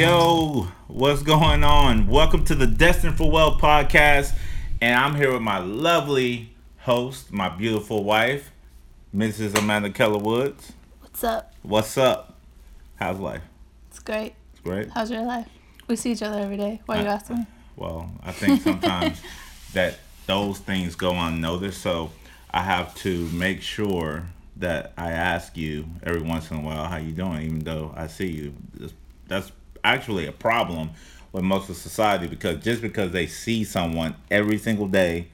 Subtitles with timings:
[0.00, 2.06] Yo, what's going on?
[2.06, 4.34] Welcome to the Destined for Well podcast.
[4.80, 8.50] And I'm here with my lovely host, my beautiful wife,
[9.14, 9.58] Mrs.
[9.58, 10.72] Amanda Keller Woods.
[11.02, 11.52] What's up?
[11.60, 12.38] What's up?
[12.96, 13.42] How's life?
[13.90, 14.32] It's great.
[14.52, 14.88] It's great.
[14.88, 15.46] How's your life?
[15.86, 16.80] We see each other every day.
[16.86, 17.46] Why are you I- asking me?
[17.76, 19.20] Well, I think sometimes
[19.74, 21.82] that those things go unnoticed.
[21.82, 22.10] So
[22.50, 24.24] I have to make sure
[24.56, 28.06] that I ask you every once in a while how you doing, even though I
[28.06, 28.54] see you.
[28.72, 28.94] That's-
[29.28, 29.52] That's
[29.84, 30.90] actually a problem
[31.32, 35.28] with most of society because just because they see someone every single day,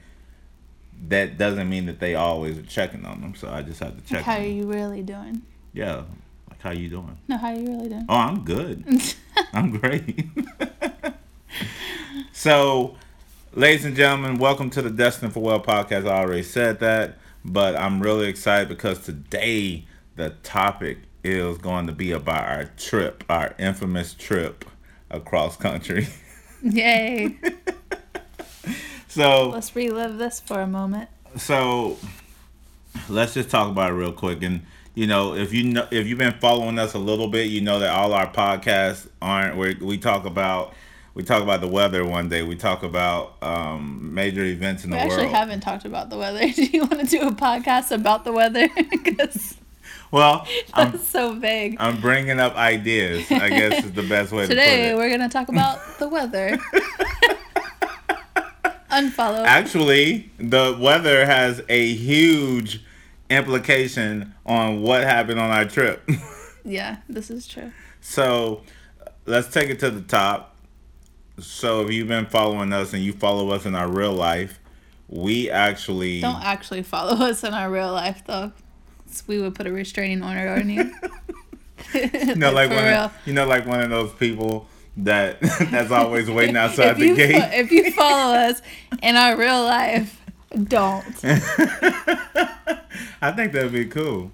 [1.09, 3.35] that doesn't mean that they always are checking on them.
[3.35, 4.23] So I just have to check.
[4.23, 5.41] How on are you really doing?
[5.73, 6.03] Yeah,
[6.49, 7.17] like how you doing?
[7.27, 8.05] No, how are you really doing?
[8.09, 8.85] Oh, I'm good.
[9.53, 10.27] I'm great.
[12.31, 12.95] so,
[13.53, 16.07] ladies and gentlemen, welcome to the Destined for Well podcast.
[16.07, 21.93] I already said that, but I'm really excited because today the topic is going to
[21.93, 24.65] be about our trip, our infamous trip
[25.09, 26.07] across country.
[26.63, 27.37] Yay!
[29.09, 31.09] So, Let's relive this for a moment.
[31.37, 31.97] so
[33.09, 34.61] let's just talk about it real quick and
[34.95, 37.79] you know if you know if you've been following us a little bit you know
[37.79, 40.73] that all our podcasts aren't where we talk about
[41.15, 44.97] we talk about the weather one day we talk about um, major events in We
[44.97, 45.17] the world.
[45.19, 46.47] We actually haven't talked about the weather.
[46.55, 48.67] Do you want to do a podcast about the weather?
[48.89, 49.55] Because
[50.11, 51.77] well I'm, so vague.
[51.79, 54.95] I'm bringing up ideas i guess is the best way Today to put it Today
[54.95, 56.57] we're gonna talk about the weather.
[58.89, 59.45] Unfollow.
[59.45, 62.83] actually the weather has a huge
[63.29, 66.07] implication on what happened on our trip
[66.67, 67.71] yeah, this is true.
[68.01, 68.61] So
[69.25, 70.55] let's take it to the top.
[71.39, 74.59] So if you've been following us and you follow us in our real life,
[75.07, 78.51] we actually Don't actually follow us in our real life though.
[79.27, 80.93] We would put a restraining order on you.
[81.93, 84.67] you know like for one of, you know like one of those people
[84.97, 85.39] that
[85.71, 87.53] that's always waiting outside the you fo- gate.
[87.53, 88.61] if you follow us
[89.03, 90.19] in our real life,
[90.63, 91.05] don't.
[93.21, 94.31] I think that'd be cool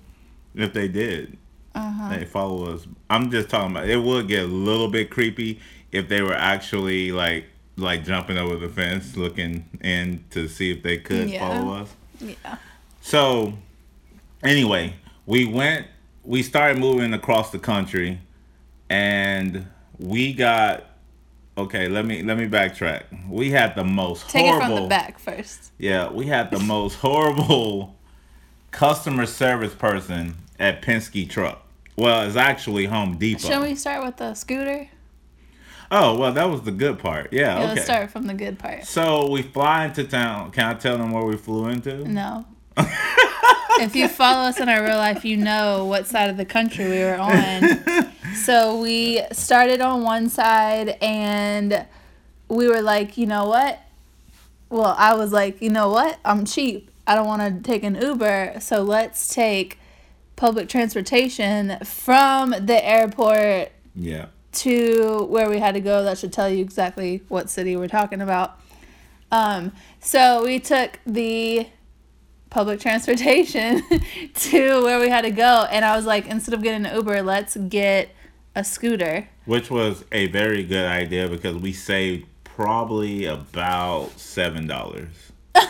[0.56, 1.38] if they did.
[1.76, 2.10] Uh-huh.
[2.16, 2.86] They follow us.
[3.10, 5.60] I'm just talking about it would get a little bit creepy
[5.92, 7.46] if they were actually like
[7.76, 11.40] like jumping over the fence looking in to see if they could Yeah.
[11.48, 11.90] follow us.
[12.20, 12.58] Yeah.
[13.02, 13.54] So,
[14.44, 14.96] anyway,
[15.26, 15.88] we went.
[16.24, 18.20] We started moving across the country,
[18.90, 19.68] and
[20.00, 20.86] we got.
[21.56, 23.04] Okay, let me let me backtrack.
[23.30, 24.66] We had the most Take horrible.
[24.66, 25.72] it from the back first.
[25.78, 27.96] Yeah, we had the most horrible
[28.72, 31.60] customer service person at Penske Truck.
[31.96, 33.48] Well, it's actually Home Depot.
[33.48, 34.90] Shall we start with the scooter?
[35.92, 37.32] Oh, well, that was the good part.
[37.32, 37.68] Yeah, Yeah, okay.
[37.76, 38.86] let's start from the good part.
[38.86, 40.50] So we fly into town.
[40.50, 42.08] Can I tell them where we flew into?
[42.10, 42.46] No.
[43.80, 46.86] if you follow us in our real life, you know what side of the country
[46.90, 48.12] we were on.
[48.36, 51.86] so we started on one side and
[52.50, 53.80] we were like, you know what?
[54.70, 56.20] Well, I was like, you know what?
[56.26, 56.90] I'm cheap.
[57.06, 58.56] I don't want to take an Uber.
[58.60, 59.78] So let's take
[60.36, 64.28] public transportation from the airport Yeah.
[64.54, 66.04] to where we had to go.
[66.04, 68.60] That should tell you exactly what city we're talking about.
[69.32, 71.68] Um, so we took the
[72.54, 73.82] public transportation
[74.36, 77.22] to where we had to go, and I was like, instead of getting an Uber,
[77.24, 78.10] let's get
[78.56, 79.28] a scooter.
[79.46, 85.10] Which was a very good idea because we saved probably about seven dollars.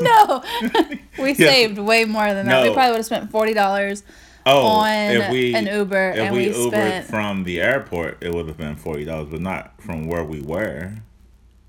[0.00, 0.42] No,
[1.18, 2.62] we saved way more than that.
[2.62, 2.68] No.
[2.70, 4.02] We probably would have spent forty dollars.
[4.46, 8.18] Oh, On if we an Uber, if and we, we Ubered spent- from the airport,
[8.22, 10.94] it would have been forty dollars, but not from where we were.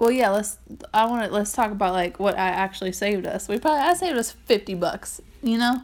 [0.03, 0.57] Well, yeah, let's.
[0.93, 3.47] I want to let's talk about like what I actually saved us.
[3.47, 5.21] We probably I saved us fifty bucks.
[5.41, 5.81] You know,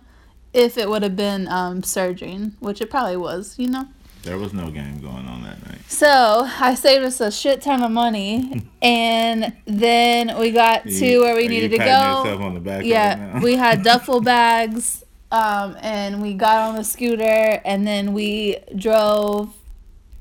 [0.53, 3.57] if it would have been um surging, which it probably was.
[3.57, 3.87] You know.
[4.23, 5.79] There was no game going on that night.
[5.87, 11.21] So I saved us a shit ton of money, and then we got to You-
[11.21, 11.85] where we needed to go.
[11.85, 13.39] yourself on the back right Yeah, now?
[13.41, 19.53] we had duffel bags, um, and we got on the scooter, and then we drove,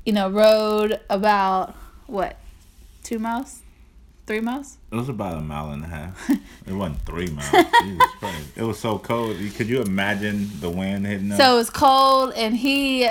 [0.05, 1.75] you know, rode about
[2.07, 2.37] what,
[3.03, 3.59] two miles,
[4.29, 4.77] three miles.
[4.91, 6.29] It was about a mile and a half.
[6.67, 7.49] It wasn't three miles.
[7.49, 8.47] Jesus Christ!
[8.55, 9.35] It was so cold.
[9.55, 11.39] Could you imagine the wind hitting us?
[11.39, 13.09] So it was cold, and he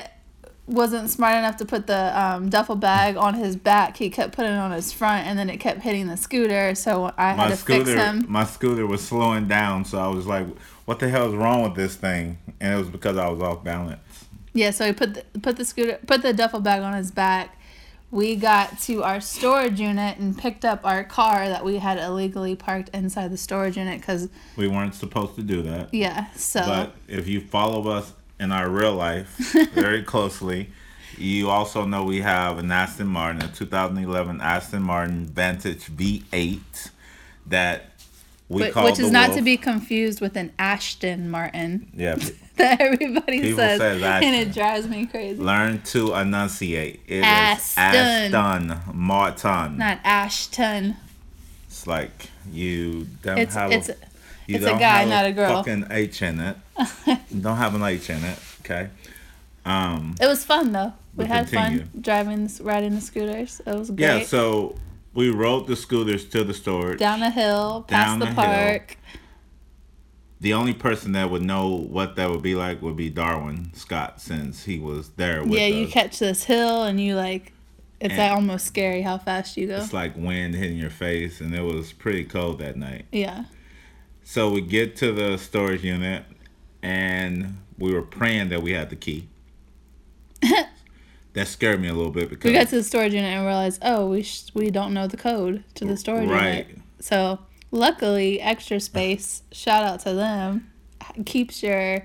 [0.69, 3.97] wasn't smart enough to put the um, duffel bag on his back.
[3.97, 6.77] He kept putting it on his front, and then it kept hitting the scooter.
[6.77, 8.27] So I had to scooter, fix him.
[8.29, 10.47] my scooter was slowing down, so I was like,
[10.85, 13.65] "What the hell is wrong with this thing?" And it was because I was off
[13.65, 13.99] balance.
[14.53, 17.58] Yeah, so he put the, put the scooter put the duffel bag on his back.
[18.11, 22.57] We got to our storage unit and picked up our car that we had illegally
[22.57, 25.93] parked inside the storage unit because We weren't supposed to do that.
[25.93, 26.31] yeah.
[26.33, 29.37] So But if you follow us in our real life
[29.75, 30.71] very closely,
[31.19, 36.91] You also know we have an Aston Martin, a 2011 Aston Martin Vantage V8
[37.47, 37.98] that
[38.49, 39.39] we But, which is not Wolf.
[39.39, 42.15] to be confused with an Ashton Martin Yeah,
[42.57, 45.41] that everybody People says, says and it drives me crazy.
[45.41, 47.01] learn to enunciate.
[47.07, 48.35] It Aston.
[48.35, 49.77] Aston Martin.
[49.79, 50.97] Not Ashton.
[51.67, 53.97] It's like you don't It's have it's a,
[54.47, 55.57] you it's a don't guy, have not a girl.
[55.63, 56.57] Fucking H in it.
[57.07, 58.39] You don't have an H in it.
[58.61, 58.89] Okay.
[59.65, 60.15] Um.
[60.21, 60.95] it was fun though.
[61.15, 61.81] We But had continue.
[61.81, 63.61] fun driving, riding the scooters.
[63.67, 64.01] It was great.
[64.01, 64.23] Yeah.
[64.25, 64.77] So
[65.19, 67.01] we rode the scooters to the storage.
[67.01, 68.45] Down the hill, past Down the, the hill.
[68.45, 68.97] park.
[70.41, 74.21] the only person that would know what that would be like would be Darwin Scott,
[74.21, 77.53] since he was there with Yeah, you catch this hill and you like,
[78.01, 79.79] it's And- like almost scary how fast you go.
[79.79, 83.07] It's like wind hitting your face, and it was pretty cold that night.
[83.11, 83.47] Yeah.
[84.23, 86.23] So we get to the storage unit,
[86.81, 89.27] and we were praying that we had the key.
[91.39, 93.81] that scared me a little bit because We got to the storage unit and realized,
[93.85, 96.37] oh, we sh- we don't know the code to the storage unit.
[96.37, 96.67] Right.
[96.69, 96.83] unit.
[97.01, 97.39] So
[97.71, 100.71] luckily, Extra Space, shout out to them,
[101.25, 102.05] keeps your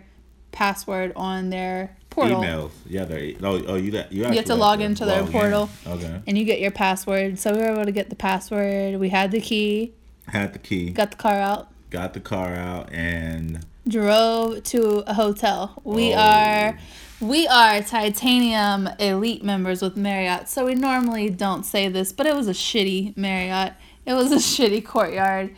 [0.52, 2.72] password on their portal, emails.
[2.88, 5.28] Yeah, they oh oh you that you, have actually to log to into their log
[5.28, 5.32] in.
[5.34, 5.70] portal.
[5.88, 7.40] Okay, and you get your password.
[7.40, 9.00] So we were able to get the password.
[9.00, 9.94] We had the key,
[10.28, 15.14] had the key, got the car out, got the car out, and drove to a
[15.16, 15.82] hotel.
[15.84, 16.18] We Oh.
[16.20, 16.78] are.
[17.24, 22.36] We are titanium elite members with Marriott, so we normally don't say this, but it
[22.36, 23.74] was a shitty Marriott.
[24.06, 25.56] It was a shitty courtyard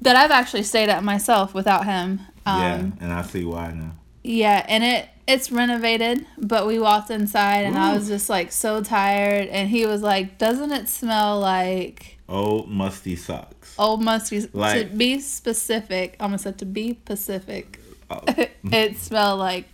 [0.00, 2.20] that I've actually stayed at myself without him.
[2.46, 3.96] Um, yeah, and I see why now.
[4.22, 8.80] Yeah, and it it's renovated, but we walked inside and I was just like so
[8.82, 13.74] tired and he was like, "Doesn't it smell like Old musty socks.
[13.78, 17.80] old musty to Like- be specific, I almost said to be Pacific.
[18.10, 18.22] Oh,
[18.72, 19.66] it smelled like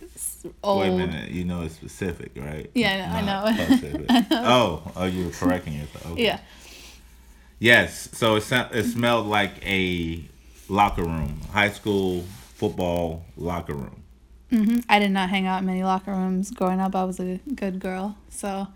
[0.63, 2.69] old wait a minute, you know it's specific, right?
[2.73, 3.43] Yeah, I know,
[4.09, 4.47] I know.
[4.47, 6.11] Oh, oh, you were correcting yourself.
[6.11, 6.23] Okay.
[6.23, 6.39] Yeah.
[7.59, 10.23] Yes, so it it smelled like a
[10.67, 12.23] locker room, high school
[12.55, 14.03] football locker room.
[14.49, 16.95] hmm I did not hang out in many locker rooms growing up.
[16.95, 18.17] I was a good girl.
[18.29, 18.67] So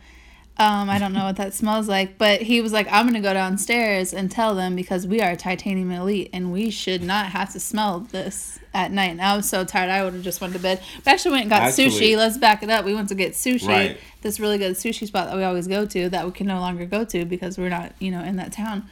[0.59, 2.17] um, I don't know what that smells like.
[2.17, 5.35] But he was like, I'm going to go downstairs and tell them because we are
[5.35, 9.11] Titanium Elite and we should not have to smell this at night.
[9.11, 9.89] And I was so tired.
[9.89, 10.81] I would have just went to bed.
[11.05, 12.17] We actually went and got Actually- sushi.
[12.17, 12.85] Let's back it up.
[12.85, 13.67] We went to get sushi.
[13.67, 13.97] Right.
[14.21, 16.85] This really good sushi spot that we always go to that we can no longer
[16.85, 18.89] go to because we're not, you know, in that town.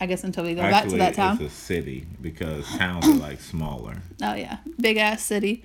[0.00, 1.38] I guess until we go back to that town.
[1.40, 3.96] it's a city because towns are like smaller.
[4.22, 5.64] Oh yeah, big ass city.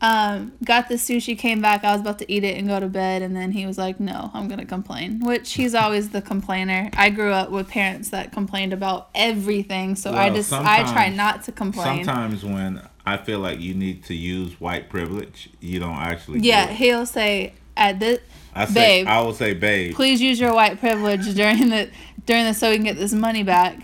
[0.00, 1.82] Um, got the sushi, came back.
[1.82, 3.98] I was about to eat it and go to bed, and then he was like,
[3.98, 6.90] "No, I'm gonna complain." Which he's always the complainer.
[6.94, 11.44] I grew up with parents that complained about everything, so I just I try not
[11.44, 12.04] to complain.
[12.04, 16.40] Sometimes when I feel like you need to use white privilege, you don't actually.
[16.40, 16.76] do Yeah, it.
[16.76, 18.20] he'll say at this,
[18.54, 19.06] I say babe.
[19.08, 19.94] I will say, babe.
[19.94, 21.88] please use your white privilege during the
[22.26, 23.78] during the so we can get this money back.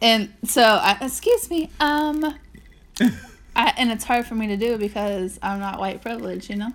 [0.00, 2.34] And so, I, excuse me, um,
[3.60, 6.72] I, and it's hard for me to do because I'm not white privileged, you know.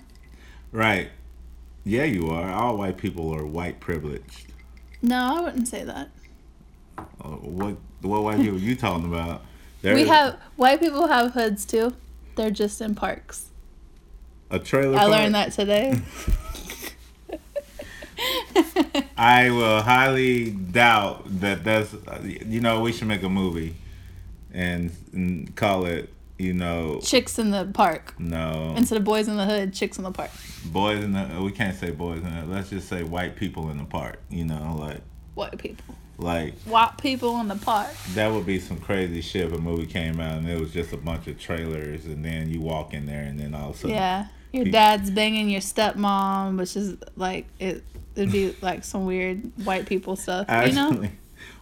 [0.71, 1.09] Right.
[1.83, 2.51] Yeah, you are.
[2.51, 4.51] All white people are white privileged.
[5.01, 6.09] No, I wouldn't say that.
[6.97, 9.41] Uh, What what white people you talking about?
[9.83, 11.95] we There's have white people have hoods too.
[12.35, 13.47] They're just in parks.
[14.51, 14.95] a trailer.
[14.95, 15.11] I park?
[15.11, 15.99] learned that today.
[19.17, 21.95] I will highly doubt that that's.
[22.23, 23.75] You know, we should make a movie,
[24.53, 26.09] and, and call it.
[26.37, 29.73] You know, chicks in the park no instead of boys in the hood.
[29.73, 30.31] Chicks in the park.
[30.65, 31.41] boys in the.
[31.41, 32.45] We can't say boys in the.
[32.53, 34.21] Let's just say white people in the park.
[34.29, 34.99] You know, like
[35.35, 35.95] White people.
[36.17, 37.87] like White people in the park.
[38.15, 40.91] that would be some crazy shit if a movie came out and it was just
[40.91, 43.79] a bunch of trailers, and then you walk in there, and then all of a
[43.79, 44.27] sudden, Yeah.
[44.51, 47.83] Your dad's banging your stepmom, which is like it.
[48.15, 51.09] It'd be like some weird white people stuff, you know.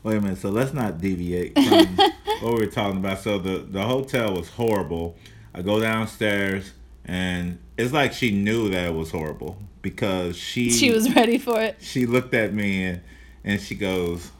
[0.03, 0.37] Wait a minute.
[0.37, 1.97] So let's not deviate from
[2.41, 3.19] what we were talking about.
[3.19, 5.15] So the the hotel was horrible.
[5.53, 6.73] I go downstairs
[7.05, 11.59] and it's like she knew that it was horrible because she She was ready for
[11.61, 11.77] it.
[11.79, 13.01] she looked at me and
[13.45, 14.31] and she goes,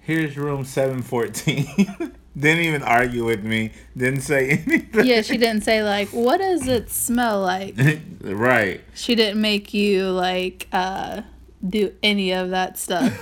[0.00, 3.72] "Here's room 714." didn't even argue with me.
[3.96, 5.06] Didn't say anything.
[5.06, 7.74] Yeah, she didn't say like, "What does it smell like?"
[8.22, 8.80] right.
[8.94, 11.22] She didn't make you like uh
[11.66, 13.12] do any of that stuff.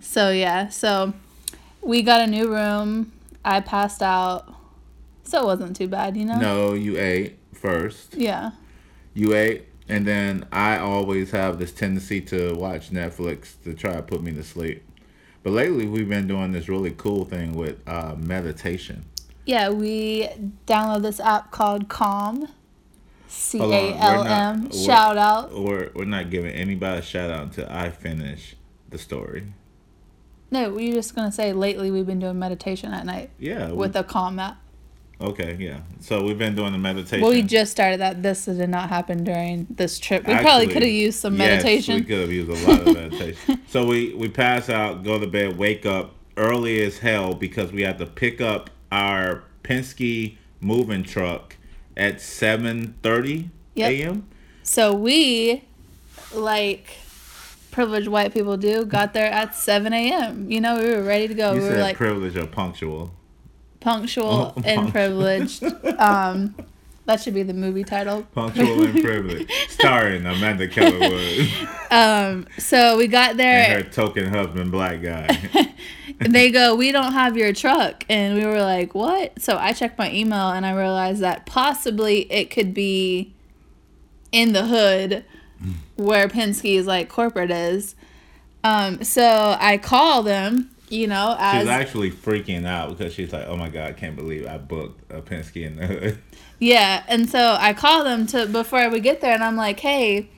[0.00, 1.12] So yeah, so
[1.82, 3.12] we got a new room.
[3.44, 4.52] I passed out.
[5.24, 6.38] So it wasn't too bad, you know?
[6.38, 8.14] No, you ate first.
[8.14, 8.52] Yeah.
[9.14, 14.02] you ate and then i always have this tendency to watch netflix to try to
[14.02, 14.82] put me to sleep
[15.42, 19.04] but lately we've been doing this really cool thing with uh, meditation
[19.44, 20.28] Yeah, we
[20.66, 22.48] download this app called Calm.
[23.28, 24.70] C A L M.
[24.72, 25.52] Shout out.
[25.52, 28.56] We're we're not giving anybody a shout out until I finish
[28.94, 29.42] the story.
[30.50, 33.68] No, we're just gonna say lately we've been doing meditation at night Yeah.
[33.68, 34.58] we- with a calm app.
[35.20, 35.56] okay.
[35.58, 35.80] Yeah.
[36.00, 37.20] So we've been doing the meditation.
[37.22, 38.22] Well, we just started that.
[38.22, 40.26] This did not happen during this trip.
[40.26, 41.94] We probably could have used some yes, meditation.
[41.96, 43.60] we could have used a lot of meditation.
[43.68, 47.82] so we we pass out, go to bed, wake up early as hell because we
[47.82, 51.56] have to pick up our Penske moving truck
[51.96, 54.26] at seven thirty a.m.
[54.62, 55.64] So we,
[56.32, 56.96] like
[57.74, 60.50] privileged white people do, got there at 7 a.m.
[60.50, 61.52] You know, we were ready to go.
[61.52, 63.10] You we said were like privilege or punctual.
[63.80, 65.64] punctual Oh, and punct- privileged.
[65.98, 66.54] Um,
[67.06, 68.22] that should be the movie title.
[68.34, 71.48] Punctual and privileged, starring Amanda Keller Wood
[71.90, 73.76] Um, so we got and there.
[73.76, 75.26] her token husband, black guy.
[76.20, 79.72] and they go, "We don't have your truck," and we were like, "What?" So I
[79.72, 83.34] checked my email and I realized that possibly it could be
[84.32, 85.24] in the hood
[85.96, 87.94] where Penske's like corporate is.
[88.62, 93.56] Um, so I call them, you know, She's actually freaking out because she's like, "Oh
[93.56, 96.18] my god, I can't believe I booked a Penske in the hood."
[96.58, 100.30] yeah, and so I call them to before we get there, and I'm like, "Hey,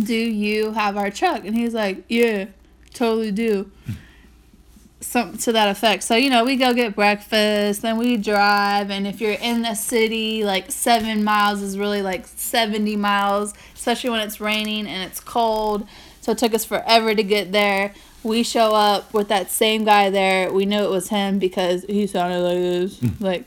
[0.00, 2.46] do you have our truck?" And he's like, "Yeah,
[2.94, 3.70] totally do."
[5.04, 6.02] Something to that effect.
[6.02, 9.74] So, you know, we go get breakfast, then we drive, and if you're in the
[9.74, 15.20] city, like seven miles is really like 70 miles, especially when it's raining and it's
[15.20, 15.86] cold.
[16.20, 17.92] So it took us forever to get there.
[18.24, 20.50] We show up with that same guy there.
[20.50, 22.98] We knew it was him because he sounded like this.
[22.98, 23.22] Hmm.
[23.22, 23.46] like,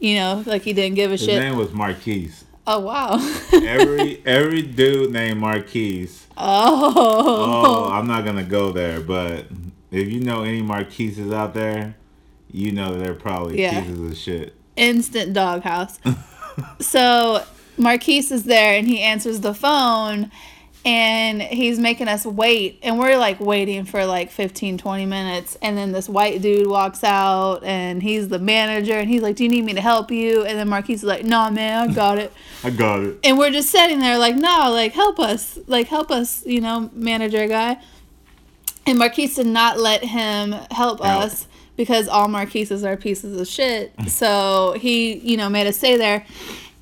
[0.00, 1.30] you know, like he didn't give a His shit.
[1.30, 2.44] His name was Marquise.
[2.66, 3.16] Oh, wow.
[3.52, 6.26] Every every dude named Marquise.
[6.36, 6.92] oh.
[6.96, 9.46] Oh, I'm not gonna go there, but
[9.96, 11.94] if you know any Marquises out there,
[12.50, 13.80] you know they're probably Yeah.
[13.80, 14.54] pieces of shit.
[14.76, 15.98] instant doghouse.
[16.80, 17.42] so
[17.78, 20.30] Marquise is there and he answers the phone
[20.84, 25.76] and he's making us wait and we're like waiting for like 15 20 minutes and
[25.76, 29.50] then this white dude walks out and he's the manager and he's like do you
[29.50, 32.32] need me to help you and then Marquise is like no man I got it
[32.64, 33.18] I got it.
[33.24, 36.88] and we're just sitting there like no like help us like help us you know
[36.94, 37.78] manager guy
[38.86, 41.02] and Marquise did not let him help Help.
[41.02, 44.08] us because all Marquises are pieces of shit mm-hmm.
[44.08, 46.24] so he you know made us stay there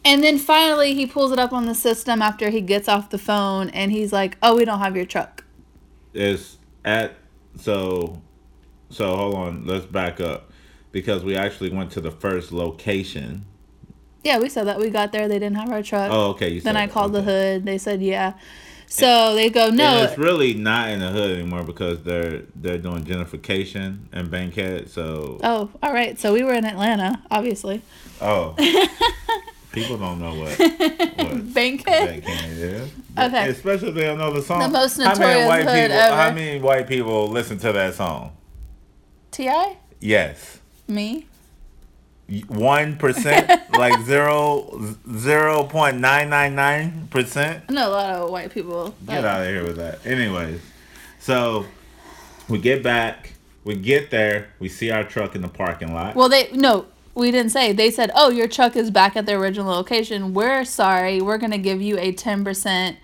[0.05, 3.19] and then finally he pulls it up on the system after he gets off the
[3.19, 5.45] phone and he's like oh we don't have your truck
[6.13, 7.15] It's at
[7.57, 8.21] so
[8.91, 10.51] so hold on, let's back up.
[10.93, 13.45] Because we actually went to the first location.
[14.23, 16.51] yeah we said that we got there they didn't have our truck Oh, okay.
[16.51, 17.25] You then I called okay.
[17.25, 18.35] the hood they said yeah
[18.95, 22.79] so they go And no it's really not in the hood anymore because they're they're
[22.79, 24.91] doing gentrification in Bankhead.
[24.91, 27.83] So oh all right so we were in Atlanta obviously
[28.21, 28.55] oh,
[29.73, 32.91] people don't know what what Bankhead Bankhead is.
[33.19, 33.49] Okay.
[33.49, 34.61] especially if they don't know the song.
[34.61, 35.97] The most notorious how many white hood people?
[35.97, 36.17] ever.
[36.17, 38.37] How many white people listen to that song?
[39.33, 39.51] Ti
[40.01, 40.61] Yes.
[40.87, 41.27] me
[42.49, 47.65] One percent, like zero zero point nine nine nine percent.
[47.69, 48.95] I know a lot of white people.
[49.07, 50.05] Get out of here with that.
[50.07, 50.61] Anyways,
[51.19, 51.67] so
[52.49, 56.15] we get back, we get there, we see our truck in the parking lot.
[56.15, 57.73] Well, they no, we didn't say.
[57.73, 60.35] They said, "Oh, your truck is back at the original location.
[60.35, 61.21] We're sorry.
[61.21, 62.97] We're gonna give you a ten percent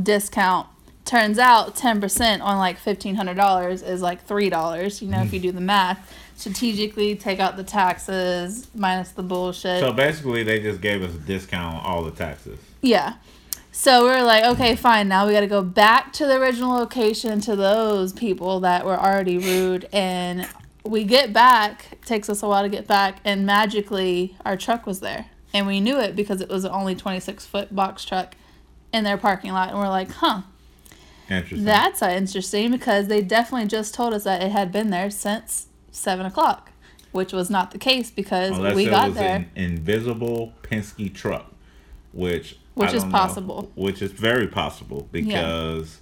[0.00, 0.68] discount."
[1.04, 5.00] Turns out, ten percent on like fifteen hundred dollars is like three dollars.
[5.00, 5.44] You know, if you mm.
[5.44, 9.80] do the math, strategically take out the taxes minus the bullshit.
[9.80, 12.58] so basically, they just gave us a discount on all the taxes.
[12.82, 13.14] Yeah.
[13.72, 15.08] So we were like, okay, fine.
[15.08, 18.96] Now we got to go back to the original location to those people that were
[18.98, 19.88] already rude.
[19.92, 20.46] And
[20.84, 24.86] we get back, it takes us a while to get back, and magically our truck
[24.86, 25.26] was there.
[25.52, 28.36] And we knew it because it was an only 26 foot box truck
[28.92, 29.70] in their parking lot.
[29.70, 30.42] And we're like, huh,
[31.28, 31.64] Interesting.
[31.64, 35.66] that's uh, interesting because they definitely just told us that it had been there since
[35.94, 36.70] 7 o'clock,
[37.12, 39.36] which was not the case because Unless we it got was there.
[39.36, 41.52] an invisible Penske truck,
[42.12, 43.72] which Which is don't know, possible.
[43.74, 46.00] which is very possible because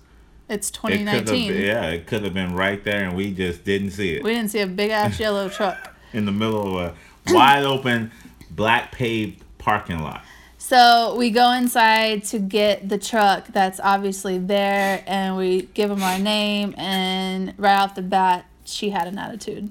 [0.49, 1.53] It's it 2019.
[1.53, 4.35] been, yeah, it could have been right there and we just didn't see it We
[4.35, 5.95] didn't see a big ass yellow truck.
[6.13, 6.95] in the middle of
[7.29, 8.11] a wide open
[8.51, 10.23] black paved parking lot.
[10.59, 16.03] So we go inside to get the truck that's obviously there, and we give them
[16.03, 19.71] our name, and right off the bat, she had an attitude.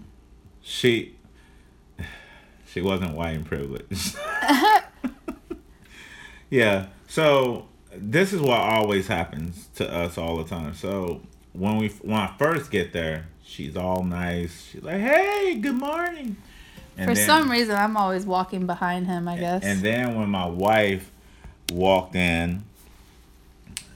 [0.72, 1.16] She
[2.66, 4.16] she wasn't white and privileged.
[6.50, 6.88] yeah.
[7.08, 10.74] So this is what always happens to us all the time.
[10.74, 11.22] So
[11.54, 14.70] when we when I first get there, she's all nice.
[14.72, 16.38] She's like, "Hey, good morning."
[16.98, 19.28] And For then- some reason, I'm always walking behind him.
[19.28, 19.64] I guess.
[19.64, 21.12] And then when my wife
[21.72, 22.64] walked in.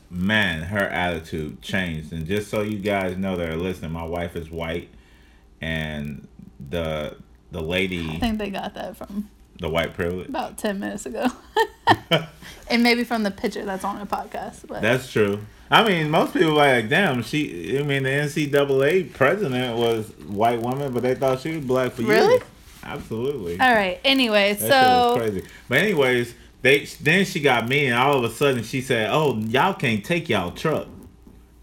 [0.09, 2.13] Man, her attitude changed.
[2.13, 4.87] And just so you guys know that are listening, my wife is white,
[5.59, 6.25] and
[6.69, 7.17] the
[7.51, 9.29] the lady, I think they got that from
[9.59, 10.27] the white privilege.
[10.29, 11.27] about 10 minutes ago.
[12.69, 14.67] and maybe from the picture that's on the podcast.
[14.67, 15.39] But That's true.
[15.71, 17.79] I mean, most people like, damn, she.
[17.79, 22.03] I mean, the NCAA president was white woman, but they thought she was black for
[22.03, 22.33] Really?
[22.35, 22.43] years.
[22.83, 23.59] Absolutely.
[23.59, 23.99] all right.
[24.03, 25.43] Anyway, That so crazy.
[25.67, 29.37] But anyways, they then she got me, and all of a sudden she said, "Oh,
[29.39, 30.87] y'all can't take y'all truck."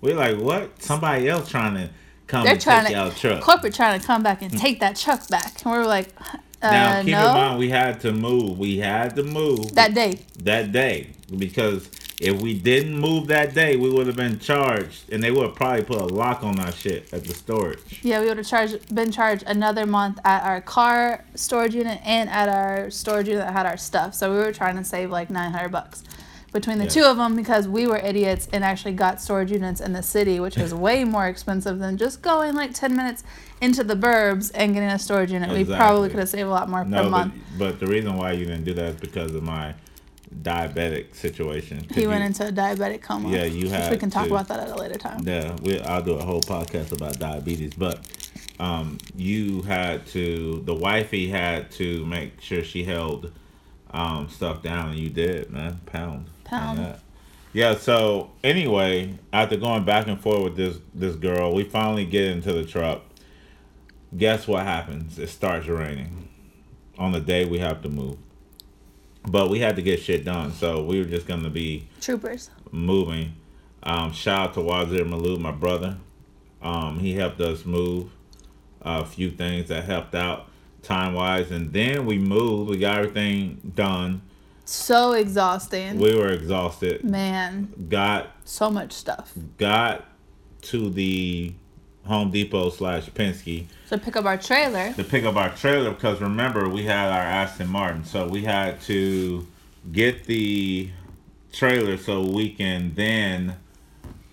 [0.00, 0.82] We're like, "What?
[0.82, 1.90] Somebody else trying to
[2.32, 5.62] come they're trying to truck?" corporate trying to come back and take that truck back.
[5.64, 6.08] And we were like,
[6.62, 7.28] uh, now keep no.
[7.28, 8.58] in mind, we had to move.
[8.58, 10.20] We had to move that day.
[10.38, 11.88] that day because
[12.20, 15.54] if we didn't move that day, we would have been charged, and they would have
[15.56, 18.00] probably put a lock on our shit at the storage.
[18.02, 22.30] Yeah, we would have charged, been charged another month at our car storage unit and
[22.30, 24.14] at our storage unit that had our stuff.
[24.14, 26.04] So we were trying to save like 900 bucks
[26.52, 26.90] between the Yeah.
[26.90, 30.38] two of them because we were idiots and actually got storage units in the city,
[30.38, 33.24] which was way more expensive than just going like 10 minutes
[33.60, 35.50] into the burbs and getting a storage unit.
[35.50, 37.34] We probably could have saved a lot more per No, but, month.
[37.58, 39.74] but the reason why you didn't do that is because of my
[40.42, 41.86] diabetic situation.
[41.94, 43.30] He went you- into a diabetic coma.
[43.30, 44.34] Yeah, you had we can talk to.
[44.34, 45.26] about that at a later time.
[45.26, 48.00] Yeah, we, I'll do a whole podcast about diabetes, but
[48.58, 53.32] um, you had to, the wifey had to make sure she held
[53.90, 55.80] um, stuff down, and you did, man.
[55.86, 56.26] Pound.
[56.52, 57.00] That.
[57.52, 57.74] Yeah.
[57.76, 62.52] So anyway, after going back and forth with this this girl, we finally get into
[62.52, 63.02] the truck.
[64.16, 65.18] Guess what happens?
[65.18, 66.28] It starts raining
[66.98, 68.18] on the day we have to move.
[69.24, 72.50] But we had to get shit done, so we were just gonna be Troopers.
[72.70, 73.34] moving.
[73.82, 75.96] Um, shout out to Wazir Malou, my brother.
[76.60, 78.10] Um, he helped us move
[78.80, 80.48] a few things that helped out
[80.82, 82.70] time wise, and then we moved.
[82.70, 84.22] We got everything done.
[84.64, 85.98] So exhausting.
[85.98, 87.04] We were exhausted.
[87.04, 89.32] Man, Got so much stuff.
[89.58, 90.04] got
[90.62, 91.52] to the
[92.06, 94.92] Home Depot slash Penske So pick up our trailer.
[94.94, 98.80] to pick up our trailer because remember we had our Aston Martin, so we had
[98.82, 99.46] to
[99.92, 100.90] get the
[101.52, 103.56] trailer so we can then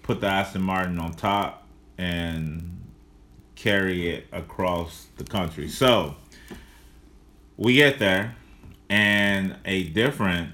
[0.03, 2.79] put the Aston Martin on top and
[3.55, 5.67] carry it across the country.
[5.67, 6.15] So
[7.57, 8.35] we get there,
[8.89, 10.54] and a different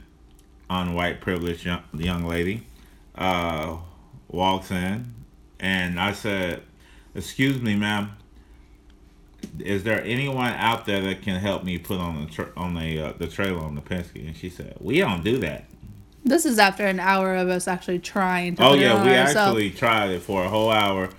[0.69, 2.65] unwhite privileged young, young lady
[3.15, 3.77] uh,
[4.27, 5.13] walks in,
[5.59, 6.61] and I said,
[7.13, 8.17] "Excuse me, ma'am."
[9.59, 12.99] is there anyone out there that can help me put on the tra- on the
[12.99, 14.25] uh, the trailer on the Penske?
[14.25, 15.65] And she said, "We don't do that."
[16.23, 18.63] This is after an hour of us actually trying to.
[18.63, 21.09] Oh yeah, on we actually tried it for a whole hour,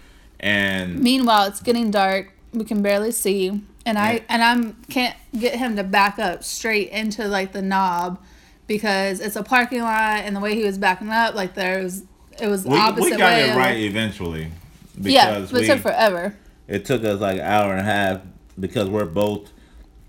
[0.41, 2.33] and Meanwhile, it's getting dark.
[2.53, 6.91] We can barely see, and I and I'm can't get him to back up straight
[6.91, 8.21] into like the knob
[8.67, 12.03] because it's a parking lot, and the way he was backing up, like there's
[12.41, 13.49] it was we, opposite we got way.
[13.49, 14.51] it right eventually.
[14.97, 16.37] Because yeah, but we, it took forever.
[16.67, 18.21] it took us like an hour and a half
[18.59, 19.53] because we're both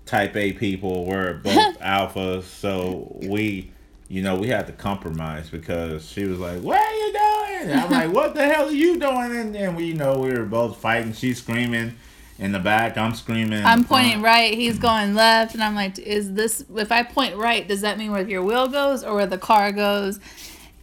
[0.04, 1.06] type A people.
[1.06, 3.72] We're both alphas, so we.
[4.10, 7.80] You know, we had to compromise because she was like, "What are you doing?" And
[7.80, 10.46] I'm like, "What the hell are you doing?" And then we, you know, we were
[10.46, 11.12] both fighting.
[11.12, 11.94] She's screaming
[12.38, 12.96] in the back.
[12.96, 13.64] I'm screaming.
[13.64, 17.36] I'm pointing uh, right, he's going left, and I'm like, is this, if I point
[17.36, 20.20] right, does that mean where your wheel goes or where the car goes?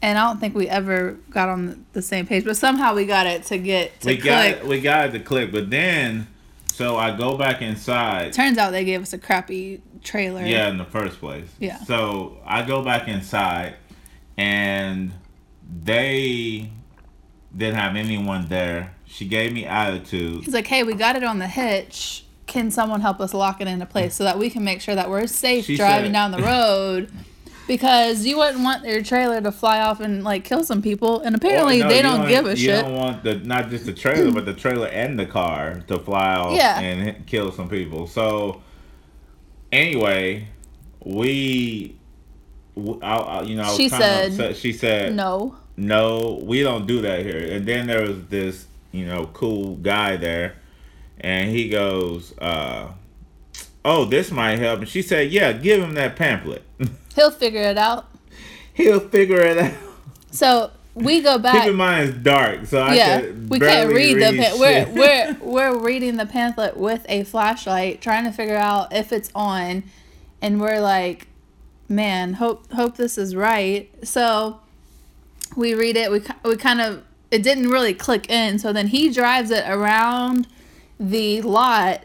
[0.01, 3.25] And I don't think we ever got on the- same page, but somehow we got
[3.25, 4.59] it to get to we click.
[4.59, 6.27] got we got it to click, but then
[6.67, 8.33] so I go back inside.
[8.33, 10.41] Turns out they gave us a crappy trailer.
[10.45, 11.47] Yeah, in the first place.
[11.57, 11.81] Yeah.
[11.85, 13.75] So I go back inside,
[14.37, 15.13] and
[15.83, 16.69] they
[17.55, 18.94] didn't have anyone there.
[19.07, 20.43] She gave me attitude.
[20.43, 22.23] He's like, hey, we got it on the hitch.
[22.47, 25.09] Can someone help us lock it into place so that we can make sure that
[25.09, 27.11] we're safe She driving said- down the road?
[27.67, 31.35] Because you wouldn't want your trailer to fly off and like kill some people, and
[31.35, 32.85] apparently Well, no, they you don't give a you shit.
[32.85, 36.35] don't want the not just the trailer, but the trailer and the car to fly
[36.35, 36.79] off Yeah.
[36.79, 38.05] and kill some people.
[38.05, 38.61] So
[39.71, 40.47] anyway,
[41.03, 41.95] we.
[43.01, 44.57] I, I- you know, I was She said, upset.
[44.57, 47.51] she said, No, no, we don't do that here.
[47.51, 50.55] And then there was this, you know, cool guy there,
[51.19, 52.91] and he goes, uh,
[53.83, 56.63] "Oh, this might help." And she said, "Yeah, give him that pamphlet.
[57.15, 58.07] he'll figure it out.
[58.73, 59.73] He'll figure it out."
[60.31, 61.63] So we go back.
[61.63, 64.43] Keep in mind it's dark, so I yeah, could we can't barely read the.
[64.43, 69.11] Pa- we're we're we're reading the pamphlet with a flashlight, trying to figure out if
[69.11, 69.83] it's on,
[70.41, 71.27] and we're like,
[71.89, 73.89] man, hope hope this is right.
[74.07, 74.61] So
[75.57, 76.11] we read it.
[76.11, 77.03] We we kind of
[77.35, 78.57] it didn't really click in.
[78.59, 80.47] So then he drives it around
[80.99, 82.03] the lot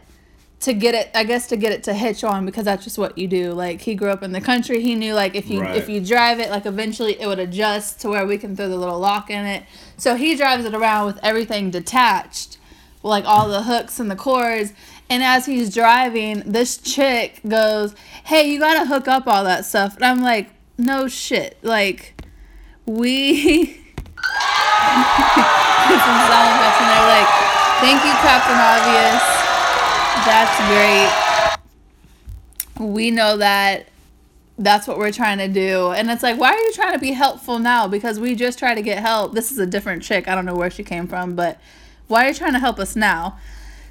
[0.59, 3.17] to get it i guess to get it to hitch on because that's just what
[3.17, 3.53] you do.
[3.53, 4.81] Like he grew up in the country.
[4.81, 5.75] He knew like if you Right.
[5.77, 8.77] if you drive it like eventually it would adjust to where we can throw the
[8.77, 9.63] little lock in it.
[9.97, 12.57] So he drives it around with everything detached
[13.03, 14.73] like all the hooks and the cords.
[15.09, 19.95] And as he's driving this chick goes hey you gotta hook up all that stuff.
[19.95, 21.57] And i'm like no shit.
[21.63, 22.21] Like
[22.85, 23.80] we
[26.29, 27.29] sound effects and they're like
[27.81, 29.41] thank you captain obvious
[30.25, 31.09] that's great.
[32.79, 33.87] We know that
[34.57, 35.91] that's what we're trying to do.
[35.91, 37.87] And it's like, why are you trying to be helpful now?
[37.87, 39.33] Because we just try to get help.
[39.33, 40.27] This is a different chick.
[40.27, 41.59] I don't know where she came from, but
[42.07, 43.39] why are you trying to help us now?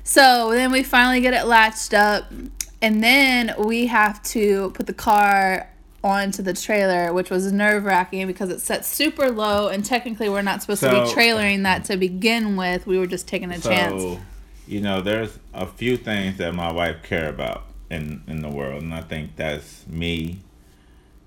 [0.04, 2.32] So then we finally get it latched up.
[2.80, 5.68] And then we have to put the car
[6.02, 9.68] onto the trailer, which was nerve wracking because it's set super low.
[9.68, 12.86] And technically, we're not supposed to be trailering that to begin with.
[12.86, 14.18] We were just taking a chance.
[14.66, 18.82] You know, there's a few things that my wife care about in in the world,
[18.82, 20.38] and I think that's me,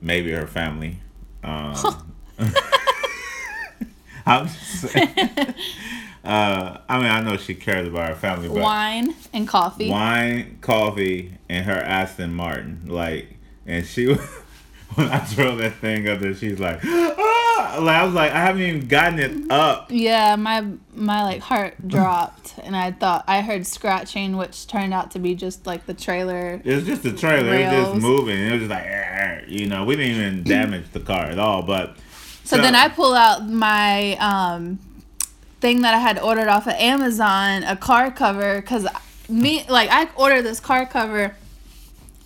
[0.01, 0.99] maybe her family.
[1.43, 1.75] Um,
[4.25, 5.09] I'm saying.
[6.23, 9.89] Uh, I mean, I know she cares about her family, but Wine and coffee.
[9.89, 12.83] wine, coffee, and her Aston Martin.
[12.85, 14.05] Like, and she
[14.95, 17.77] when I throw that thing up there, she's like, ah!
[17.79, 19.87] like I was like, I haven't even gotten it up.
[19.91, 25.11] Yeah, my my like heart dropped, and I thought I heard scratching, which turned out
[25.11, 26.61] to be just like the trailer.
[26.63, 27.53] It was just the trailer.
[27.53, 28.39] It was just moving.
[28.39, 31.61] It was just like, "Arr," you know, we didn't even damage the car at all.
[31.63, 31.97] But
[32.43, 34.79] So, then I pull out my um
[35.61, 38.85] thing that I had ordered off of Amazon, a car cover, because
[39.29, 41.35] me like I ordered this car cover,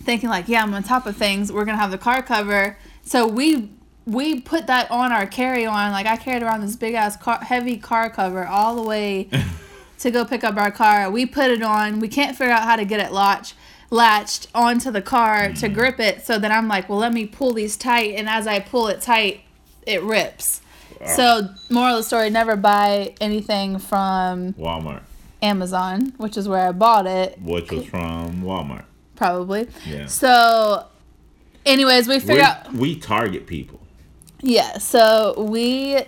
[0.08, 1.52] thinking like, yeah, I'm on top of things.
[1.52, 2.78] We're gonna have the car cover.
[3.02, 3.70] So we
[4.06, 5.92] we put that on our carry on.
[5.92, 9.28] Like I carried around this big ass car, heavy car cover all the way
[9.98, 11.10] to go pick up our car.
[11.10, 12.00] We put it on.
[12.00, 13.54] We can't figure out how to get it latched
[13.90, 15.74] latched onto the car to mm.
[15.74, 16.24] grip it.
[16.24, 18.14] So then I'm like, well, let me pull these tight.
[18.14, 19.42] And as I pull it tight,
[19.86, 20.62] it rips.
[21.04, 25.02] So moral of the story: never buy anything from Walmart,
[25.42, 28.84] Amazon, which is where I bought it, which was from Walmart.
[29.18, 29.68] Probably.
[29.84, 30.06] Yeah.
[30.06, 30.86] So,
[31.66, 32.72] anyways, we figure We, out.
[32.72, 33.80] we target people.
[34.40, 36.04] Yeah, so we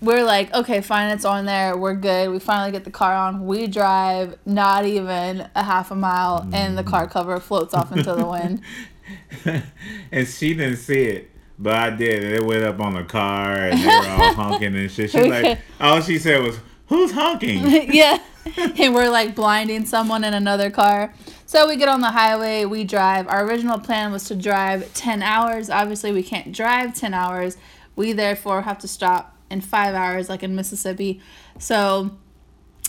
[0.00, 1.76] we're like, okay, fine, it's on there.
[1.76, 2.30] We're good.
[2.30, 3.46] We finally get the car on.
[3.46, 7.10] We drive not even a half a mile, and the car mm.
[7.10, 8.62] cover floats off into the wind.
[10.12, 11.30] and she didn't see it.
[11.58, 12.24] But I did.
[12.24, 15.10] and It went up on the car, and they were all honking and shit.
[15.10, 18.18] She's like, all she said was, "Who's honking?" yeah.
[18.56, 21.14] And we're like blinding someone in another car.
[21.52, 23.28] So we get on the highway, we drive.
[23.28, 25.68] Our original plan was to drive 10 hours.
[25.68, 27.58] Obviously, we can't drive 10 hours.
[27.94, 31.20] We therefore have to stop in five hours, like in Mississippi.
[31.58, 32.16] So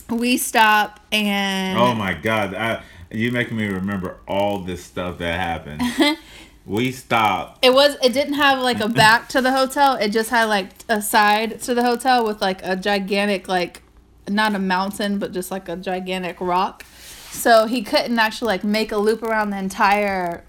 [0.10, 1.78] we stop and.
[1.78, 6.18] Oh my god, I, you making me remember all this stuff that happened.
[6.66, 7.66] we stopped.
[7.66, 7.98] It was.
[8.02, 9.98] It didn't have like a back to the hotel.
[9.98, 13.82] It just had like a side to the hotel with like a gigantic like,
[14.30, 16.86] not a mountain, but just like a gigantic rock.
[17.34, 20.44] So he couldn't actually like make a loop around the entire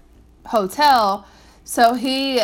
[0.45, 1.27] hotel.
[1.63, 2.41] So he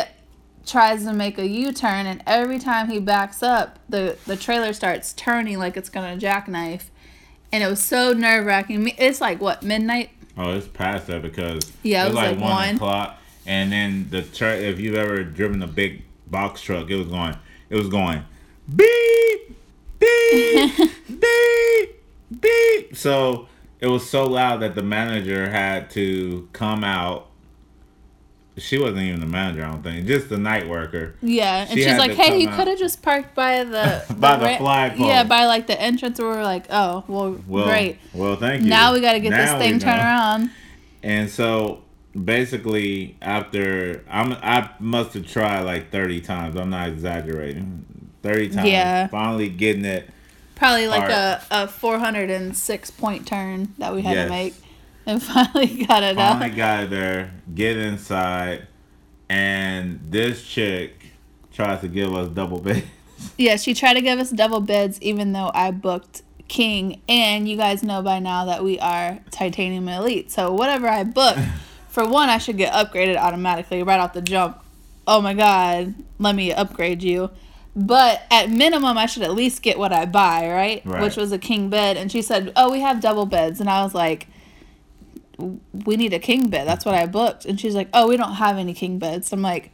[0.66, 5.12] tries to make a U-turn, and every time he backs up, the the trailer starts
[5.12, 6.90] turning like it's gonna jackknife.
[7.52, 8.88] And it was so nerve wracking.
[8.98, 10.10] It's like what midnight?
[10.36, 12.74] Oh, it's past that because Yeah, it it's was like one.
[12.76, 14.58] o'clock, and then the truck.
[14.58, 17.36] If you've ever driven a big box truck, it was going.
[17.70, 18.24] It was going
[18.74, 19.56] beep
[19.98, 22.02] beep beep
[22.40, 22.96] beep.
[22.96, 23.48] So
[23.82, 27.26] it was so loud that the manager had to come out.
[28.56, 30.06] She wasn't even the manager, I don't think.
[30.06, 31.16] Just the night worker.
[31.20, 34.44] Yeah, and She she's like, "Hey, you could have just parked by the By the
[34.44, 35.06] ra- flagpole.
[35.08, 36.20] Yeah, by like the entrance.
[36.20, 37.98] where we're like, "Oh, well, Well, great.
[38.14, 38.68] Well, thank you.
[38.68, 40.50] Now we got to get this thing turned around."
[41.02, 41.82] And so
[42.24, 46.54] basically, after I'm, I must have tried like 30 times.
[46.54, 47.84] I'm not exaggerating.
[48.22, 48.68] 30 times.
[48.68, 49.08] Yeah.
[49.08, 50.08] Finally getting it.
[50.62, 51.10] Probably like Part.
[51.50, 54.26] a, a 406 point turn that we had Yes.
[54.26, 54.54] to make,
[55.06, 56.56] and finally got it Finally out.
[56.56, 57.32] got there.
[57.52, 58.68] Get inside,
[59.28, 61.06] and this chick
[61.52, 62.84] tries to give us double bed.
[63.38, 67.00] Yeah, she tried to give us double beds, even though I booked king.
[67.08, 70.32] And you guys know by now that we are titanium elite.
[70.32, 71.36] So whatever I book,
[71.88, 74.60] for one, I should get upgraded automatically right off the jump.
[75.06, 77.30] Oh my god, let me upgrade you.
[77.74, 80.82] But at minimum, I should at least get what I buy, right?
[80.84, 81.02] Right.
[81.02, 81.96] Which was a king bed.
[81.96, 84.28] And she said, "Oh, we have double beds," and I was like.
[85.72, 86.68] We need a king bed.
[86.68, 87.46] That's what I booked.
[87.46, 89.72] And she's like, "Oh, we don't have any king beds." I'm like,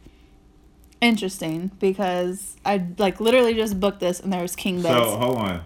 [1.01, 4.95] interesting because I like literally just booked this and there was king beds.
[4.95, 5.61] So hold on.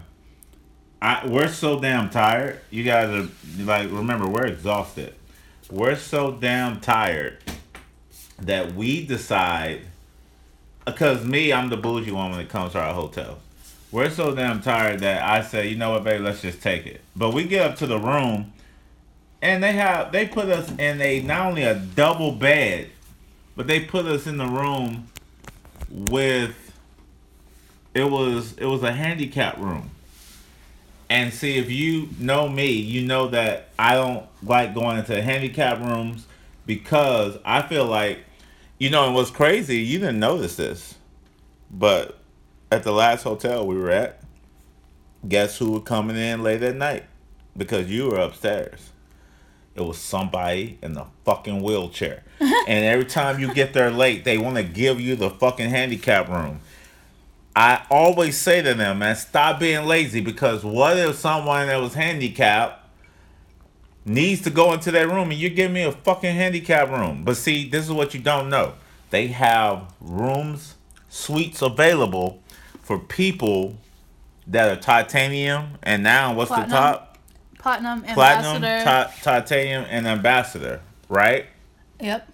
[1.02, 2.60] I we're so damn tired.
[2.70, 5.14] You guys are like remember we're exhausted.
[5.70, 7.38] we're so damn tired
[8.38, 9.82] that we decide
[10.84, 13.38] because me, I'm the bougie one when it comes to our hotel.
[13.90, 17.00] We're so damn tired that I say, you know what, babe, let's just take it.
[17.14, 18.52] But we get up to the room,
[19.40, 22.90] and they have they put us in a not only a double bed,
[23.56, 25.08] but they put us in the room
[25.90, 26.72] with
[27.94, 29.90] it was it was a handicap room.
[31.08, 35.78] And see, if you know me, you know that I don't like going into handicap
[35.78, 36.26] rooms
[36.66, 38.24] because I feel like,
[38.78, 40.96] you know, and what's crazy, you didn't notice this,
[41.70, 42.18] but
[42.70, 44.20] at the last hotel we were at,
[45.26, 47.04] guess who was coming in late at night?
[47.56, 48.90] Because you were upstairs.
[49.74, 52.22] It was somebody in the fucking wheelchair.
[52.40, 56.28] and every time you get there late, they want to give you the fucking handicap
[56.28, 56.60] room.
[57.56, 61.94] I always say to them, man, stop being lazy because what if someone that was
[61.94, 62.83] handicapped
[64.04, 67.24] needs to go into that room and you give me a fucking handicap room?
[67.24, 68.74] But see, this is what you don't know.
[69.10, 70.74] They have rooms,
[71.08, 72.42] suites available
[72.82, 73.76] for people
[74.46, 76.70] that are titanium and now what's Platinum.
[76.70, 77.18] the top?
[77.58, 79.10] Platinum, Platinum, ambassador.
[79.14, 81.46] ti- titanium, and ambassador, right?
[82.00, 82.28] yep.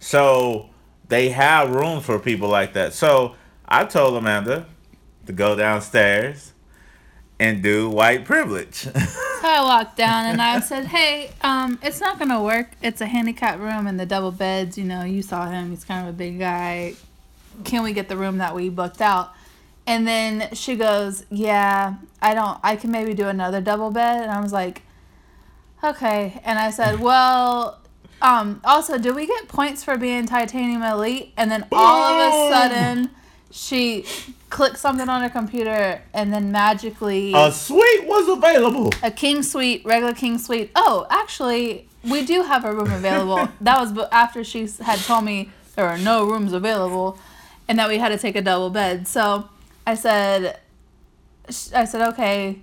[0.00, 0.68] So
[1.08, 2.92] they have rooms for people like that.
[2.92, 3.34] So
[3.66, 4.66] I told Amanda
[5.24, 6.52] to go downstairs
[7.40, 8.86] and do white privilege.
[9.46, 12.70] I walked down and I said, "Hey, um, it's not gonna work.
[12.82, 14.76] It's a handicap room and the double beds.
[14.76, 15.70] You know, you saw him.
[15.70, 16.94] He's kind of a big guy.
[17.64, 19.32] Can we get the room that we booked out?"
[19.86, 22.58] And then she goes, "Yeah, I don't.
[22.62, 24.82] I can maybe do another double bed." And I was like,
[25.82, 27.78] "Okay." And I said, "Well."
[28.22, 31.34] Um, also, do we get points for being titanium elite?
[31.36, 33.10] And then all of a sudden,
[33.50, 34.04] she
[34.50, 38.90] clicked something on her computer, and then magically, a suite was available.
[39.02, 40.70] a king suite, regular king suite.
[40.74, 43.48] Oh, actually, we do have a room available.
[43.60, 47.18] that was after she had told me there are no rooms available,
[47.68, 49.06] and that we had to take a double bed.
[49.06, 49.48] So
[49.86, 50.60] I said,
[51.74, 52.60] I said, okay,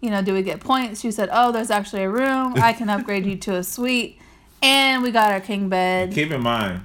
[0.00, 1.00] you know, do we get points?
[1.00, 2.54] She said, oh, there's actually a room.
[2.56, 4.18] I can upgrade you to a suite,
[4.62, 6.12] and we got our king bed.
[6.12, 6.82] Keep in mind,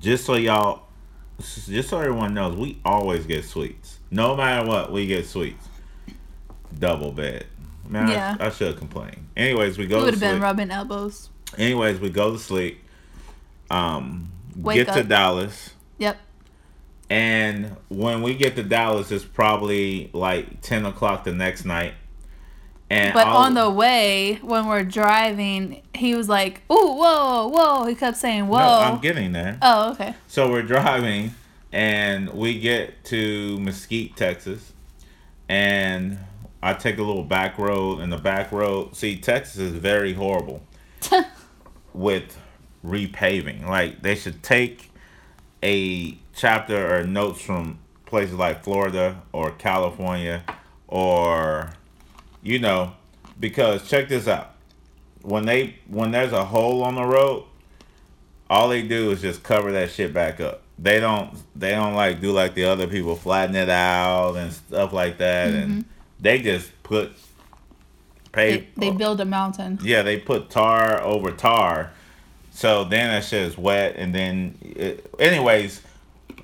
[0.00, 0.87] just so y'all,
[1.40, 3.98] just so everyone knows, we always get suites.
[4.10, 5.68] No matter what, we get suites.
[6.78, 7.46] Double bed.
[7.88, 8.36] Man, Yeah.
[8.38, 9.26] I, I should complain.
[9.36, 9.98] Anyways, we go.
[9.98, 11.30] We would have been rubbing elbows.
[11.56, 12.82] Anyways, we go to sleep.
[13.70, 15.02] Um, Wake get to.
[15.02, 15.70] Dallas.
[15.98, 16.18] Yep.
[17.10, 21.94] And when we get to Dallas, it's probably like ten o'clock the next night.
[22.90, 27.84] And But all- on the way, when we're driving, he was like, "Ooh, whoa, whoa!"
[27.84, 29.58] He kept saying, "Whoa." no, I'm getting there.
[29.60, 30.14] oh, okay.
[30.26, 31.34] So we're driving,
[31.70, 34.72] and we get to Mesquite, Texas,
[35.50, 36.18] and
[36.62, 38.00] I take a little back road.
[38.00, 40.62] And the back road, see, Texas is very horrible
[41.92, 42.38] with
[42.84, 43.66] repaving.
[43.66, 44.90] Like they should take
[45.62, 50.42] a chapter or notes from places like Florida or California
[50.86, 51.70] or
[52.42, 52.92] you know
[53.38, 54.54] because check this out
[55.22, 57.44] when they when there's a hole on the road
[58.50, 62.20] all they do is just cover that shit back up they don't they don't like
[62.20, 65.90] do like the other people flatten it out and stuff like that and mm-hmm.
[66.20, 67.12] they just put
[68.32, 69.78] They, they build a mountain.
[69.82, 71.92] yeah, they put tar over tar.
[72.50, 73.96] So then that shit is wet.
[73.96, 75.80] And then, it, anyways,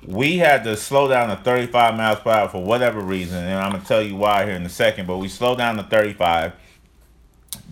[0.07, 3.43] we had to slow down to 35 miles per hour for whatever reason.
[3.43, 5.07] And I'm to tell you why here in a second.
[5.07, 6.53] But we slow down to 35.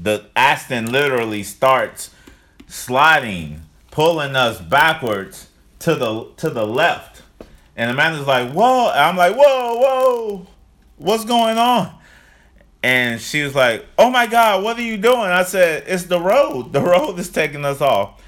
[0.01, 2.09] The Aston literally starts
[2.67, 7.21] sliding, pulling us backwards to the to the left.
[7.75, 8.89] And Amanda's like, whoa.
[8.89, 10.47] And I'm like, whoa, whoa.
[10.97, 11.93] What's going on?
[12.83, 16.19] And she was like, "Oh my God, what are you doing?" I said, "It's the
[16.19, 16.73] road.
[16.73, 18.21] The road is taking us off."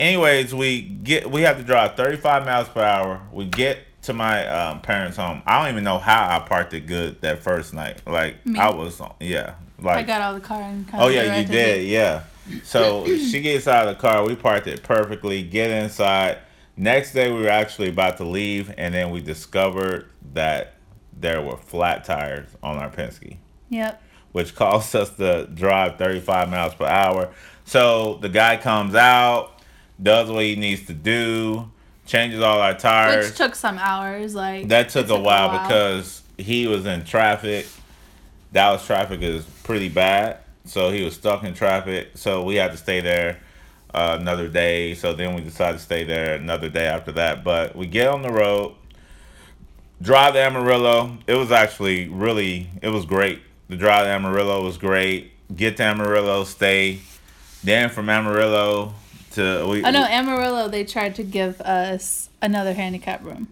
[0.00, 3.20] Anyways, we get we have to drive 35 miles per hour.
[3.32, 5.42] We get to my um, parents' home.
[5.44, 8.00] I don't even know how I parked it good that first night.
[8.06, 8.58] Like Me.
[8.58, 11.38] I was, yeah, like I got out of the car and kind Oh of yeah,
[11.38, 11.86] you did.
[11.86, 12.22] Yeah.
[12.64, 14.26] So she gets out of the car.
[14.26, 15.42] We parked it perfectly.
[15.42, 16.38] Get inside.
[16.78, 20.76] Next day, we were actually about to leave, and then we discovered that
[21.12, 23.36] there were flat tires on our Penske,
[23.68, 24.02] Yep.
[24.32, 27.28] which caused us to drive 35 miles per hour.
[27.66, 29.59] So the guy comes out,
[30.02, 31.70] does what he needs to do,
[32.06, 33.28] changes all our tires.
[33.28, 34.34] Which took some hours.
[34.34, 37.66] Like That took, it a, while because he was in traffic.
[38.52, 42.10] Dallas traffic is pretty bad, so he was stuck in traffic.
[42.14, 43.40] So we had to stay there
[43.94, 44.94] uh, another day.
[44.94, 47.44] So then we decided to stay there another day after that.
[47.44, 48.74] But we get on the road,
[50.02, 51.18] drive to Amarillo.
[51.26, 53.40] It was actually really, it was great.
[53.68, 55.32] The drive to Amarillo was great.
[55.54, 57.00] Get to Amarillo, stay
[57.62, 58.94] Then from Amarillo
[59.32, 59.84] to we.
[59.84, 60.68] Oh no, Amarillo.
[60.68, 63.48] They tried to give us another handicap room.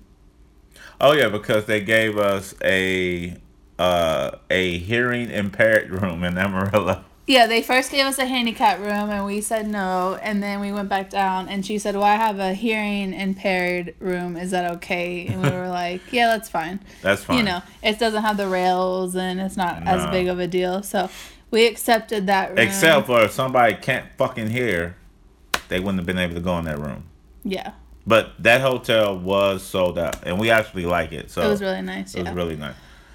[1.00, 3.36] Oh yeah, because they gave us a
[3.78, 7.04] uh, a hearing impaired room in Amarillo.
[7.26, 10.72] Yeah, they first gave us a handicap room and we said no, and then we
[10.72, 14.34] went back down and she said, "Well, I have a hearing impaired room.
[14.36, 17.36] Is that okay?" And we were like, "Yeah, that's fine." That's fine.
[17.36, 19.90] You know, it doesn't have the rails and it's not No.
[19.90, 21.10] as big of a deal, so
[21.50, 22.58] we accepted that room.
[22.58, 24.96] Except for if somebody can't fucking hear,
[25.68, 27.04] they wouldn't have been able to go in that room.
[27.44, 27.72] yeah,
[28.06, 31.30] But that hotel was sold out, and we actually like it.
[31.30, 32.14] So it was really nice.
[32.14, 32.74] it was really nice,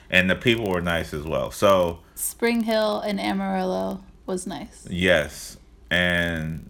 [0.09, 1.51] and the people were nice as well.
[1.51, 4.87] So Spring Hill and Amarillo was nice.
[4.89, 5.57] yes,
[5.89, 6.69] and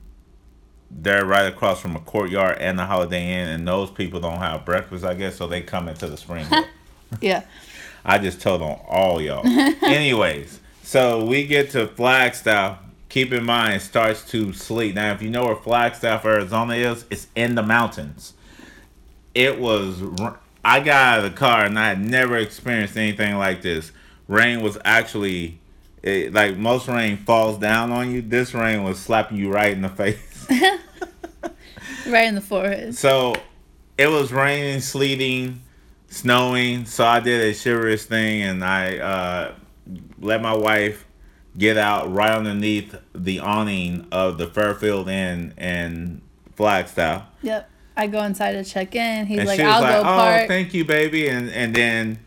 [0.96, 4.64] they're right across from a courtyard and the Holiday Inn, and those people don't have
[4.64, 6.66] breakfast, I guess, so they come into the Spring Hill.
[7.22, 7.44] Yeah,
[8.04, 9.46] I just told on all y'all.
[9.84, 12.80] Anyways, so we get to Flagstaff.
[13.14, 14.96] Keep in mind, it starts to sleet.
[14.96, 18.34] Now, if you know where Flagstaff, Arizona is, it's in the mountains.
[19.36, 20.02] It was.
[20.66, 23.92] I got out of the car and I had never experienced anything like this.
[24.28, 25.60] Rain was actually,
[26.02, 28.24] it, like most rain falls down on you.
[28.24, 30.48] This rain was slapping you right in the face.
[32.08, 32.96] right in the forehead.
[32.96, 33.36] So
[33.96, 35.62] it was raining, sleeting,
[36.08, 36.86] snowing.
[36.86, 39.56] So I did a chivalrous thing and I uh,
[40.20, 41.06] let my wife
[41.58, 46.22] get out right underneath the awning of the Fairfield Inn in
[46.56, 47.24] Flagstaff.
[47.42, 47.70] Yep.
[47.96, 49.28] I go inside to check in.
[49.28, 51.76] He's And like, she was "I'll like, go "Oh, park." thank you, baby." And and
[51.76, 52.20] then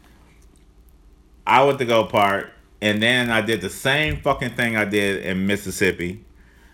[1.46, 5.24] I went to go park, and then I did the same fucking thing I did
[5.24, 6.24] in Mississippi.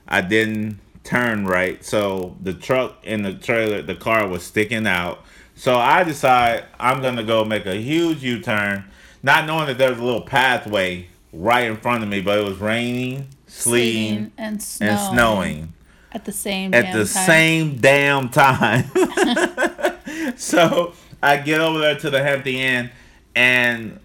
[0.06, 5.24] I didn't turn right, so the truck and the trailer, the car was sticking out.
[5.54, 8.84] So I decide I'm gonna go make a huge U-turn,
[9.22, 12.58] not knowing that there's a little pathway right in front of me, but it was
[12.58, 15.72] raining, sleeting, and snowing, and snowing
[16.12, 17.26] at the same at damn the time.
[17.26, 18.90] same damn time.
[20.36, 22.90] so I get over there to the Hampton Inn,
[23.34, 24.00] and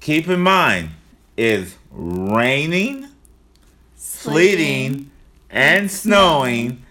[0.00, 0.90] keep in mind,
[1.36, 3.08] it's raining,
[3.96, 5.10] sleeting,
[5.50, 6.82] and snowing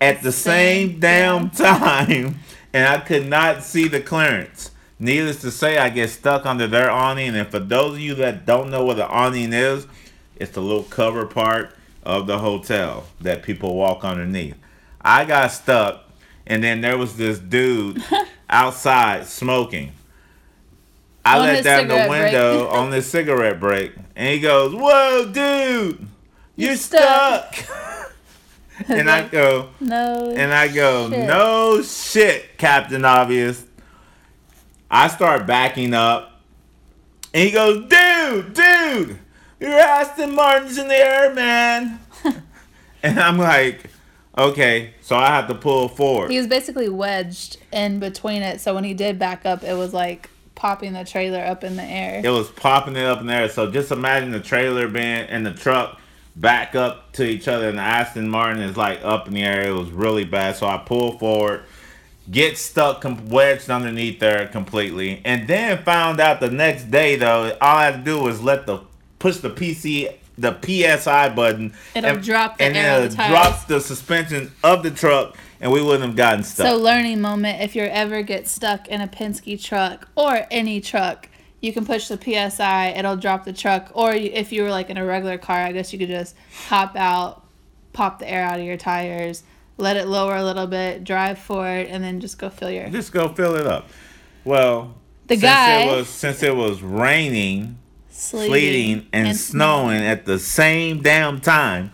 [0.00, 2.40] at the same damn time,
[2.72, 4.70] and I could not see the clearance.
[4.98, 8.46] Needless to say, I get stuck under their awning, and for those of you that
[8.46, 9.86] don't know what the awning is,
[10.36, 14.56] it's the little cover part of the hotel that people walk underneath.
[15.00, 16.04] I got stuck,
[16.46, 18.02] and then there was this dude
[18.50, 19.92] outside smoking.
[21.24, 25.34] I On let down the window on this cigarette break, and he goes, "Whoa, dude,
[26.56, 28.12] you're, You're stuck." stuck.
[28.88, 30.32] and I go, No.
[30.36, 31.26] and I go, Shit.
[31.26, 33.64] no shit, Captain Obvious.
[34.90, 36.40] I start backing up,
[37.34, 39.18] and he goes, dude, dude,
[39.60, 41.98] your Aston Martin's in the air, man.
[43.02, 43.90] and I'm like,
[44.36, 46.30] okay, so I have to pull forward.
[46.30, 49.92] he was basically wedged in between it, so when he did back up, it was
[49.92, 52.20] like popping the trailer up in the air.
[52.24, 53.48] It was popping it up in there.
[53.48, 56.00] So just imagine the trailer being and the truck
[56.34, 59.68] back up to each other, and the Aston Martin is like up in the air.
[59.68, 60.56] It was really bad.
[60.56, 61.62] So I pull forward,
[62.30, 67.56] get stuck, com- wedged underneath there completely, and then found out the next day though,
[67.60, 68.80] all I had to do was let the
[69.18, 70.12] push the PC.
[70.38, 71.72] The PSI button.
[71.94, 76.04] It'll drop the and it'll the drop the suspension of the truck, and we wouldn't
[76.04, 76.66] have gotten stuck.
[76.66, 81.30] So learning moment, if you ever get stuck in a Penske truck or any truck,
[81.60, 83.90] you can push the PSI, it'll drop the truck.
[83.94, 86.36] Or if you were like in a regular car, I guess you could just
[86.66, 87.44] hop out,
[87.92, 89.42] pop the air out of your tires,
[89.78, 92.88] let it lower a little bit, drive forward, and then just go fill your.
[92.88, 93.88] Just go fill it up.
[94.44, 94.94] Well,
[95.26, 97.78] The since guy- it was since it was raining,
[98.10, 101.92] Sleeting, sleeting and, snowing at the same damn time.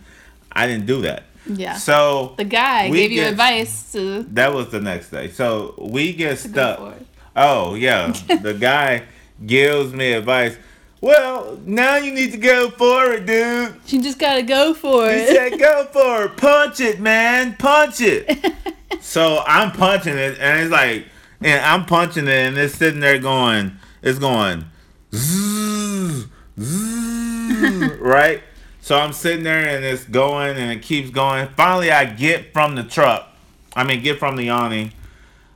[0.53, 1.25] I didn't do that.
[1.47, 1.75] Yeah.
[1.75, 5.29] So the guy gave you advice to that was the next day.
[5.31, 6.95] So we get stuck.
[7.35, 9.05] Oh yeah, the guy
[9.45, 10.57] gives me advice.
[11.03, 13.75] Well, now you need to go for it, dude.
[13.89, 15.29] You just gotta go for it.
[15.29, 18.55] He said, "Go for it, punch it, man, punch it."
[19.01, 21.07] so I'm punching it, and it's like,
[21.41, 24.67] and I'm punching it, and it's sitting there going, it's going,
[25.13, 26.27] zzz,
[26.61, 28.41] zzz, right?
[28.81, 31.49] So I'm sitting there, and it's going, and it keeps going.
[31.57, 33.27] Finally, I get from the truck.
[33.75, 34.93] I mean, get from the awning.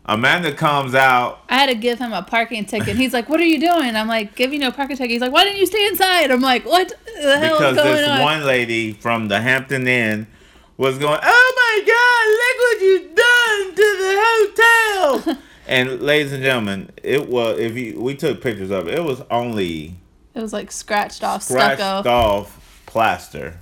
[0.09, 1.41] Amanda comes out.
[1.49, 2.97] I had to give him a parking ticket.
[2.97, 5.33] He's like, "What are you doing?" I'm like, "Give you no parking ticket." He's like,
[5.33, 7.95] "Why didn't you stay inside?" I'm like, "What the hell because is going on?
[7.95, 10.29] Because this on?" one lady from the Hampton Inn
[10.77, 16.43] was going, "Oh my God, look what you done to the hotel!" and ladies and
[16.43, 19.97] gentlemen, it was if you we took pictures of it, it was only
[20.35, 22.09] It was like scratched off scratched stucco.
[22.09, 23.59] off plaster.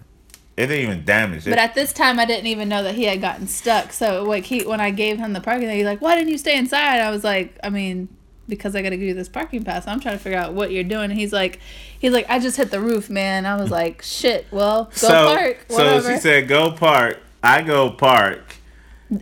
[0.56, 1.46] It didn't even damage.
[1.46, 3.92] It, But at this time, I didn't even know that he had gotten stuck.
[3.92, 6.56] So like he, when I gave him the parking, he's like, "Why didn't you stay
[6.56, 8.08] inside?" I was like, "I mean,
[8.48, 9.86] because I got to give you this parking pass.
[9.88, 11.58] I'm trying to figure out what you're doing." And he's like,
[11.98, 15.34] "He's like, I just hit the roof, man." I was like, "Shit, well, go so,
[15.36, 18.56] park, so whatever." she said, "Go park." I go park.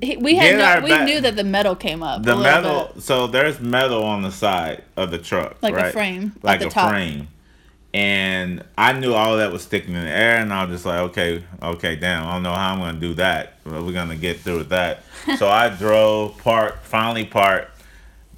[0.00, 2.22] He- we had no, we back- knew that the metal came up.
[2.22, 2.92] The metal.
[2.94, 3.02] bit.
[3.02, 5.92] So there's metal on the side of the truck, Like a right?
[5.92, 6.90] frame at like a top.
[6.90, 7.28] frame.
[7.94, 11.00] And I knew all that was sticking in the air, and I was just like,
[11.10, 14.40] okay, okay, damn, I don't know how I'm gonna do that, but we're gonna get
[14.40, 15.02] through with that.
[15.36, 17.70] so I drove, parked, finally parked,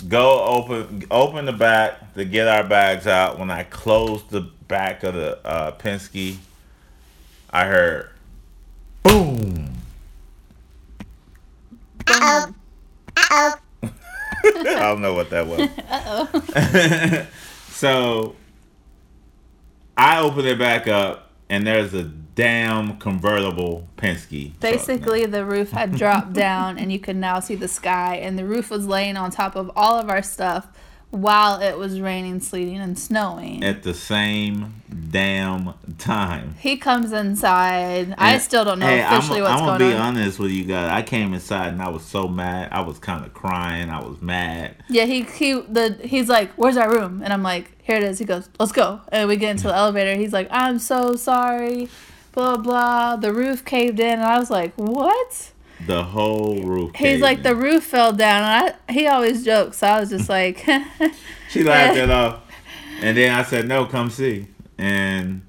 [0.08, 3.38] go open, open the back to get our bags out.
[3.38, 6.36] When I closed the back of the uh, Penske,
[7.50, 8.10] I heard,
[9.04, 9.70] boom.
[12.08, 12.54] Uh oh.
[13.16, 13.54] Uh oh.
[14.44, 15.60] I don't know what that was.
[15.88, 17.26] Uh-oh.
[17.68, 18.34] so
[19.96, 24.58] I open it back up, and there's a damn convertible Penske.
[24.60, 28.16] Basically, the roof had dropped down, and you could now see the sky.
[28.16, 30.68] And the roof was laying on top of all of our stuff
[31.14, 33.62] while it was raining, sleeting, and snowing.
[33.62, 36.56] at the same damn time.
[36.58, 38.14] he comes inside.
[38.18, 40.64] I still don't know hey, officially I'm, what's I'm gonna going be honest with you
[40.64, 40.90] guys.
[40.90, 42.72] I came inside and I was so mad.
[42.72, 43.90] I was kind of crying.
[43.90, 44.76] I was mad.
[44.88, 48.18] Yeah, he he the he's like, "Where's our room?" And I'm like, "Here it is."
[48.18, 50.18] He goes, "Let's go." And we get into the elevator.
[50.18, 51.88] He's like, "I'm so sorry."
[52.32, 53.16] Blah blah.
[53.16, 55.52] The roof caved in, and I was like, "What?"
[55.86, 56.92] The whole roof.
[56.96, 57.42] He's like, in.
[57.44, 59.78] "The roof fell down." And I he always jokes.
[59.78, 60.64] So I was just like,
[61.50, 62.42] She laughed it off,
[63.00, 65.42] and then I said, "No, come see." And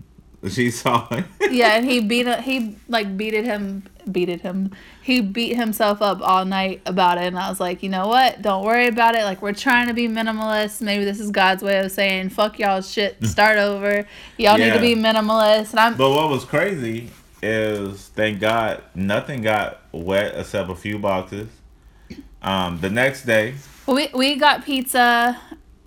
[0.50, 1.26] she saw it.
[1.52, 4.72] "Yeah." And he beat he like beated him, beated him.
[5.02, 8.42] He beat himself up all night about it, and I was like, "You know what?
[8.42, 9.24] Don't worry about it.
[9.24, 10.82] Like we're trying to be minimalist.
[10.82, 13.24] Maybe this is God's way of saying fuck y'all shit.
[13.26, 14.06] Start over.
[14.38, 17.10] Y'all need to be minimalist." And I'm But what was crazy
[17.46, 21.48] is, thank God, nothing got wet except a few boxes.
[22.41, 23.56] Um, the next day,
[23.88, 25.39] We we got pizza.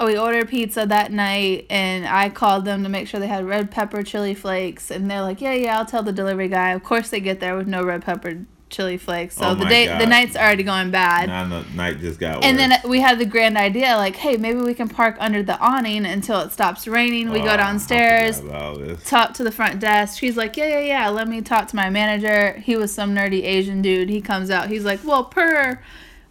[0.05, 3.71] We ordered pizza that night, and I called them to make sure they had red
[3.71, 7.11] pepper chili flakes, and they're like, "Yeah, yeah, I'll tell the delivery guy." Of course,
[7.11, 10.37] they get there with no red pepper chili flakes, so Oh the day the night's
[10.37, 11.29] already going bad.
[11.29, 12.69] now the night just got And worse.
[12.69, 16.05] then we had the grand idea, like, "Hey, maybe we can park under the awning
[16.07, 19.05] until it stops raining." We Oh, go downstairs, forgot about all this.
[19.09, 20.19] talk to the front desk.
[20.19, 21.09] She's like, yeah, yeah, yeah.
[21.09, 22.53] Let me talk to my manager.
[22.61, 24.09] He was some nerdy Asian dude.
[24.09, 24.69] He comes out.
[24.69, 25.81] He's like, well, per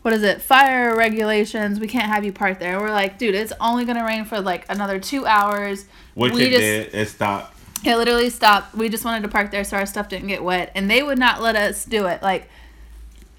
[0.03, 0.41] what is it?
[0.41, 1.79] Fire regulations.
[1.81, 2.79] We can't have you park there.
[2.79, 5.85] We're like, dude, it's only gonna rain for like another two hours.
[6.13, 6.93] Which we it just did.
[6.95, 7.56] It stopped.
[7.83, 8.75] It literally stopped.
[8.75, 11.19] We just wanted to park there so our stuff didn't get wet, and they would
[11.19, 12.21] not let us do it.
[12.21, 12.49] Like.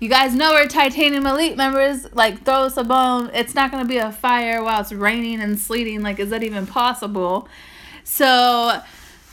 [0.01, 2.07] You guys know we're Titanium Elite members.
[2.15, 3.33] Like, throw us a bone.
[3.35, 6.03] It's not to be a fire while it's raining and sleeting.
[6.03, 7.49] Like, is that even possible?
[8.05, 8.81] So,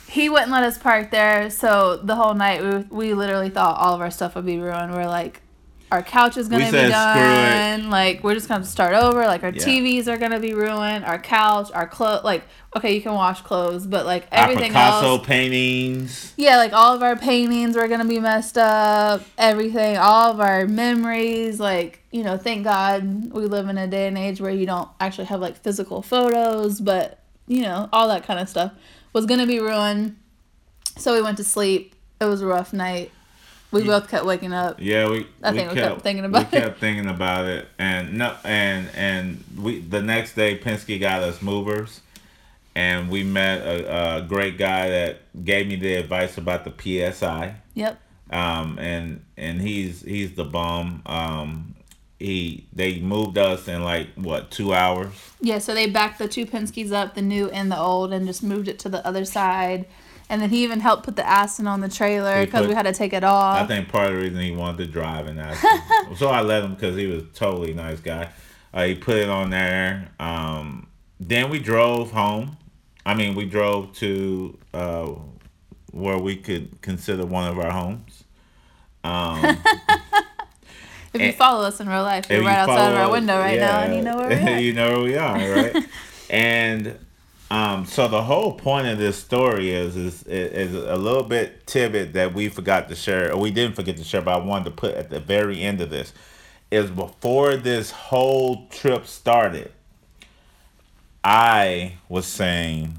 [0.10, 1.52] he wouldn't let us park there.
[1.52, 4.96] So, the whole night, we, we literally thought all of our stuff would be ruined.
[4.96, 5.42] We're like,
[5.96, 7.90] our couch is going We to be done.
[7.90, 9.26] Like, we're just to start over.
[9.26, 9.64] Like, our Yeah.
[9.64, 11.06] TVs are going to be ruined.
[11.06, 12.24] Our couch, our clothes.
[12.24, 12.44] Like,
[12.76, 15.26] okay, you can wash clothes, but like everything Our Picasso else.
[15.28, 16.34] paintings.
[16.36, 19.22] Yeah, like all of our paintings were gonna be messed up.
[19.38, 21.60] Everything, all of our memories.
[21.60, 24.90] Like you know, thank God we live in a day and age where you don't
[25.00, 28.74] actually have like physical photos, but you know, all that kind of stuff
[29.14, 30.18] was gonna be ruined.
[30.98, 31.96] So we went to sleep.
[32.20, 33.12] It was a rough night.
[33.82, 34.78] We both kept waking up.
[34.80, 35.28] Yeah, we.
[35.44, 36.62] I think we kept thinking about we it.
[36.62, 41.24] We kept thinking about it, and no, and and we the next day Penske got
[41.24, 42.02] us movers,
[42.76, 46.72] and we met a, a great guy that gave me the advice about the
[47.12, 47.56] PSI.
[47.74, 48.00] Yep.
[48.32, 51.02] um, and and he's he's the bum.
[51.06, 51.76] Um,
[52.20, 55.14] he they moved us in like what two hours.
[55.42, 58.42] Yeah, so they backed the two Penske's up, the new and the old, and just
[58.42, 59.86] moved it to the other side.
[60.30, 62.94] And then he even helped put the Aston on the trailer because we had to
[62.94, 63.58] take it off.
[63.58, 65.56] I think part of the reason he wanted to drive and that,
[66.18, 68.30] so I let him because he was a totally nice guy.
[68.74, 70.10] Uh, he put it on there.
[70.20, 70.88] Um,
[71.20, 72.58] then we drove home.
[73.06, 75.12] I mean, we drove to uh,
[75.92, 78.24] where we could consider one of our homes.
[79.04, 79.58] Um,
[81.16, 83.80] If you follow us in real life, you're right outside of our window right now,
[83.80, 85.86] and you know where we're you know where we are, right?
[86.30, 87.00] and
[87.52, 92.14] um, so the whole point of this story is, is is a little bit tidbit
[92.14, 94.72] that we forgot to share, or we didn't forget to share, but I wanted to
[94.72, 96.14] put at the very end of this
[96.72, 99.72] is before this whole trip started.
[101.24, 102.98] I was saying,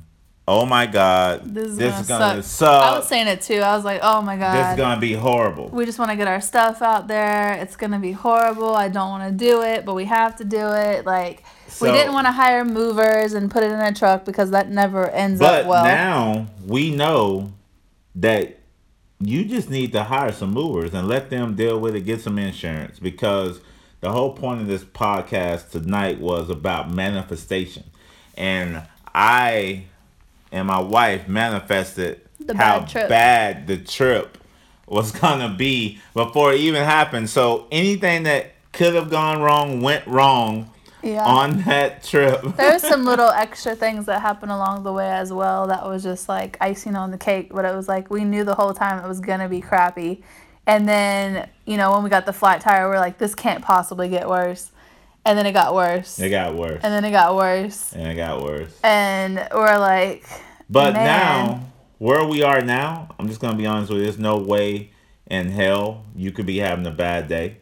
[0.49, 2.83] "Oh my God, This is this gonna, is gonna suck.
[2.83, 2.83] suck.
[2.85, 3.61] I was saying it too.
[3.61, 6.17] I was like, oh my god, this is gonna be horrible." we just want to
[6.17, 7.53] get our stuff out there.
[7.55, 8.75] It's gonna be horrible.
[8.75, 11.05] I don't want to do it, but we have to do it.
[11.05, 11.43] Like
[11.81, 15.09] we didn't want to hire movers and put it in a truck because that never
[15.11, 15.85] ends But up well.
[15.85, 17.53] now we know
[18.17, 18.59] that
[19.21, 22.39] you just need to hire some movers and let them deal with it, get some
[22.39, 23.61] insurance because
[24.01, 27.85] the whole point of this podcast tonight was about manifestation.
[28.37, 28.83] And
[29.15, 29.85] I
[30.53, 34.39] and my wife manifested The how bad bad the trip
[34.87, 37.31] was gonna be before it even happened.
[37.31, 40.71] So anything that could have gone wrong went wrong
[41.07, 41.25] Yeah.
[41.25, 42.43] on that trip.
[42.57, 46.03] there was some little extra things that happened along the way as well that was
[46.03, 49.03] just like icing on the cake but it was like we knew the whole time
[49.05, 50.23] it was gonna be crappy
[50.67, 54.09] and then you know when we got the flat tire we're like this can't possibly
[54.09, 54.71] get worse
[55.25, 56.81] and then it got worse It got worse.
[56.83, 58.79] and then it got worse And it got worse.
[58.85, 60.25] and we're like
[60.71, 61.05] But Man.
[61.05, 61.61] now,
[61.99, 64.05] where we are now, I'm just gonna be honest with you.
[64.05, 64.91] There's no way
[65.29, 67.57] in hell you could be having a bad day.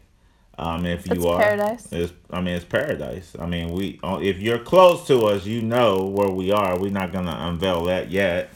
[0.57, 1.87] Um, if you It's are, paradise.
[1.91, 3.35] It's, I mean, it's paradise.
[3.39, 3.99] I mean, we.
[4.03, 6.79] uh, If you're close to us, you know where we are.
[6.79, 8.49] We're not gonna unveil that yet,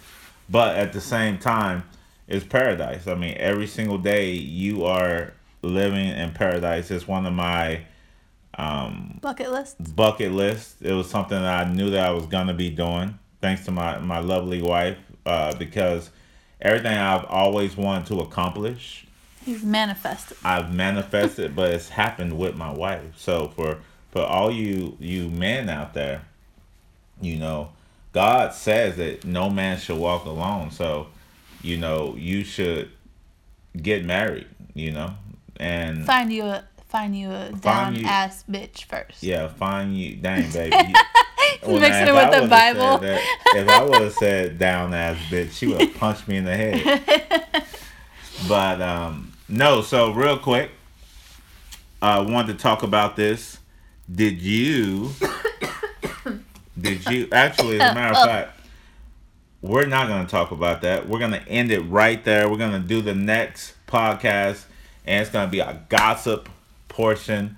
[0.49, 1.83] but at the same time,
[2.27, 3.07] it's paradise.
[3.07, 6.89] I mean, every single day you are living in paradise.
[6.91, 7.81] It's one of my
[9.21, 10.81] bucket list bucket list.
[10.81, 13.99] It was something that I knew that I was gonna be doing, thanks to my
[13.99, 16.11] my lovely wife, uh, because
[16.61, 19.05] everything I've always wanted to accomplish,
[19.63, 23.17] manifested I've manifested, but it's happened with my wife.
[23.17, 23.79] So for
[24.11, 26.23] for all you you men out there,
[27.21, 27.69] you know,
[28.13, 30.71] God says that no man should walk alone.
[30.71, 31.07] So,
[31.61, 32.91] you know, you should
[33.81, 34.47] get married.
[34.73, 35.13] You know,
[35.57, 40.15] and find you a find you a down you- ass bitch first Yeah, find you,
[40.15, 40.75] dang baby.
[40.89, 40.95] You,
[41.63, 42.97] Well, Mixing it with I the Bible.
[42.99, 43.21] that-
[43.55, 46.55] if I would have said down ass bitch, she would have punched me in the
[46.55, 47.63] head.
[48.47, 50.71] but um, no, so real quick,
[52.01, 53.57] I wanted to talk about this.
[54.09, 55.11] Did you?
[56.79, 57.81] did you actually?
[57.81, 58.25] As a matter of oh.
[58.25, 58.59] fact,
[59.61, 61.09] we're not going to talk about that.
[61.09, 62.47] We're going to end it right there.
[62.47, 64.65] We're going to do the next podcast,
[65.05, 66.47] and it's going to be a gossip
[66.87, 67.57] portion.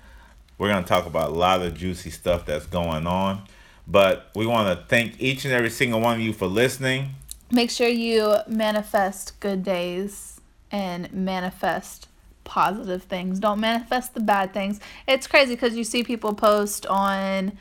[0.56, 3.42] We're going to talk about a lot of juicy stuff that's going on.
[3.86, 7.16] But we want to thank each and every single one of you for listening.
[7.50, 10.31] make sure you manifest good days
[10.72, 12.08] and manifest
[12.44, 13.38] positive things.
[13.38, 14.80] Don't manifest the bad things.
[15.06, 17.52] It's crazy because you see people post on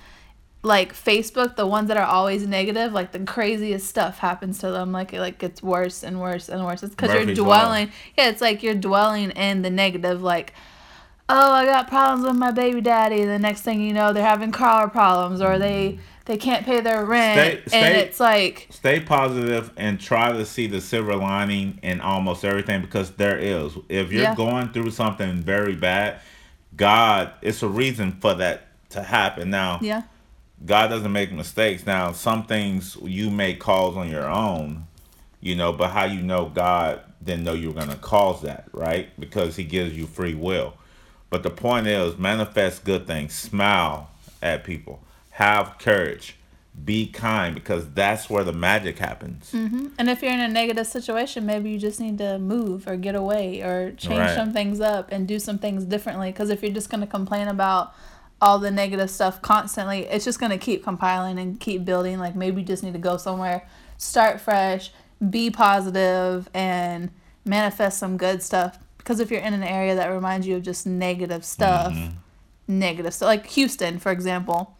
[0.64, 4.91] like Facebook, the ones that are always negative, like the craziest stuff happens to them.
[4.91, 6.84] Like it like gets worse and worse and worse.
[6.84, 7.91] It's because you're dwelling.
[8.18, 10.22] Yeah, it's like you're dwelling in the negative.
[10.22, 10.53] Like,
[11.28, 13.26] oh, I got problems with my baby daddy.
[13.26, 17.03] The next thing you know, they're having car problems or they they can't pay their
[17.05, 21.99] rent, Stay- and it's like Stay positive and try to see the silver lining in
[22.01, 23.74] almost everything because there is.
[23.89, 24.36] If you're Yeah.
[24.36, 26.19] going through something very bad,
[26.76, 29.49] God, it's a reason for that to happen.
[29.49, 30.03] Now, yeah.
[30.65, 31.86] God doesn't make mistakes.
[31.86, 34.86] Now, some things you may cause on your own,
[35.41, 38.65] you know, but how you know God didn't know you were going to cause that,
[38.72, 39.09] right?
[39.19, 40.74] Because He gives you free will.
[41.32, 44.09] But the point is, manifest good things, smile
[44.41, 45.01] at people,
[45.32, 46.36] have courage,
[46.86, 49.53] be kind, because that's where the magic happens.
[49.53, 53.15] And if you're in a negative situation, maybe you just need to move or get
[53.15, 54.36] away or change Right.
[54.36, 56.32] some things up and do some things differently.
[56.32, 57.93] Because if you're just going to complain about
[58.41, 62.17] all the negative stuff constantly, it's just going to keep compiling and keep building.
[62.19, 63.67] Like maybe you just need to go somewhere,
[63.97, 64.91] start fresh,
[65.29, 67.11] be positive, and
[67.45, 68.79] manifest some good stuff.
[68.97, 72.15] Because if you're in an area that reminds you of just negative stuff, Mm-hmm.
[72.67, 74.77] negative stuff, like Houston, for example.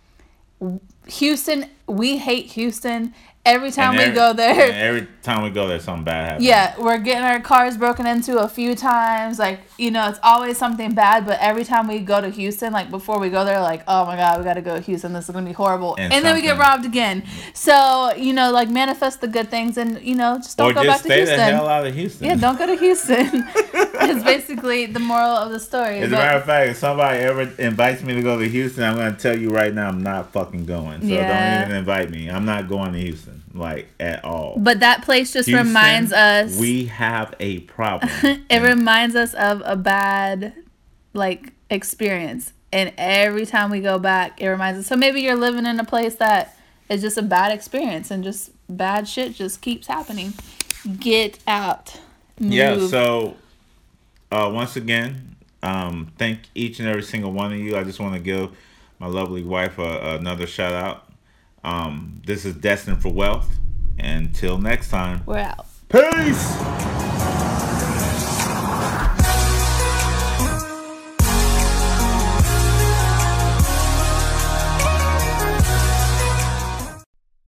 [0.62, 3.14] o Houston, we hate Houston.
[3.44, 6.46] Every time And we go there, every time we go there, something bad happens.
[6.46, 9.40] yeah, we're getting our cars broken into a few times.
[9.40, 12.92] Like, you know, it's always something bad, but every time we go to Houston, like
[12.92, 15.14] before we go there, like, oh my God, we got to go to Houston.
[15.14, 15.96] This is going to be horrible.
[15.98, 17.24] And And, then we get robbed again.
[17.56, 20.84] So, you know, like manifest the good things and, you know, just don't Or go
[20.84, 21.72] just back to stay the hell Houston.
[21.72, 22.28] out of Houston.
[22.28, 23.28] Yeah, don't go to Houston.
[24.04, 25.98] it's basically the moral of the story.
[25.98, 28.96] As a matter of fact, if somebody ever invites me to go to Houston, I'm
[28.98, 30.91] going to tell you right now, I'm not fucking going.
[31.00, 31.28] So Yeah.
[31.28, 32.30] don't even invite me.
[32.30, 34.56] I'm not going to Houston, like at all.
[34.58, 36.58] but that place just Houston, reminds us.
[36.58, 38.12] we have a problem.
[38.50, 40.54] it reminds us of a bad
[41.14, 45.66] like experience and every time we go back it reminds us so maybe you're living
[45.66, 46.58] in a place that
[46.90, 50.34] is just a bad experience and just bad shit just keeps happening
[51.00, 52.00] get out
[52.40, 52.54] Move.
[52.54, 52.88] yeah.
[52.88, 53.36] So
[54.32, 57.78] uh, once again, um, thank each and every single one of you.
[57.78, 58.50] I just want to give
[59.02, 61.12] my lovely wife a, another shout out.
[61.64, 63.58] Um, this is destined for wealth.
[63.98, 65.24] Until next time.
[65.26, 67.01] we're out Peace.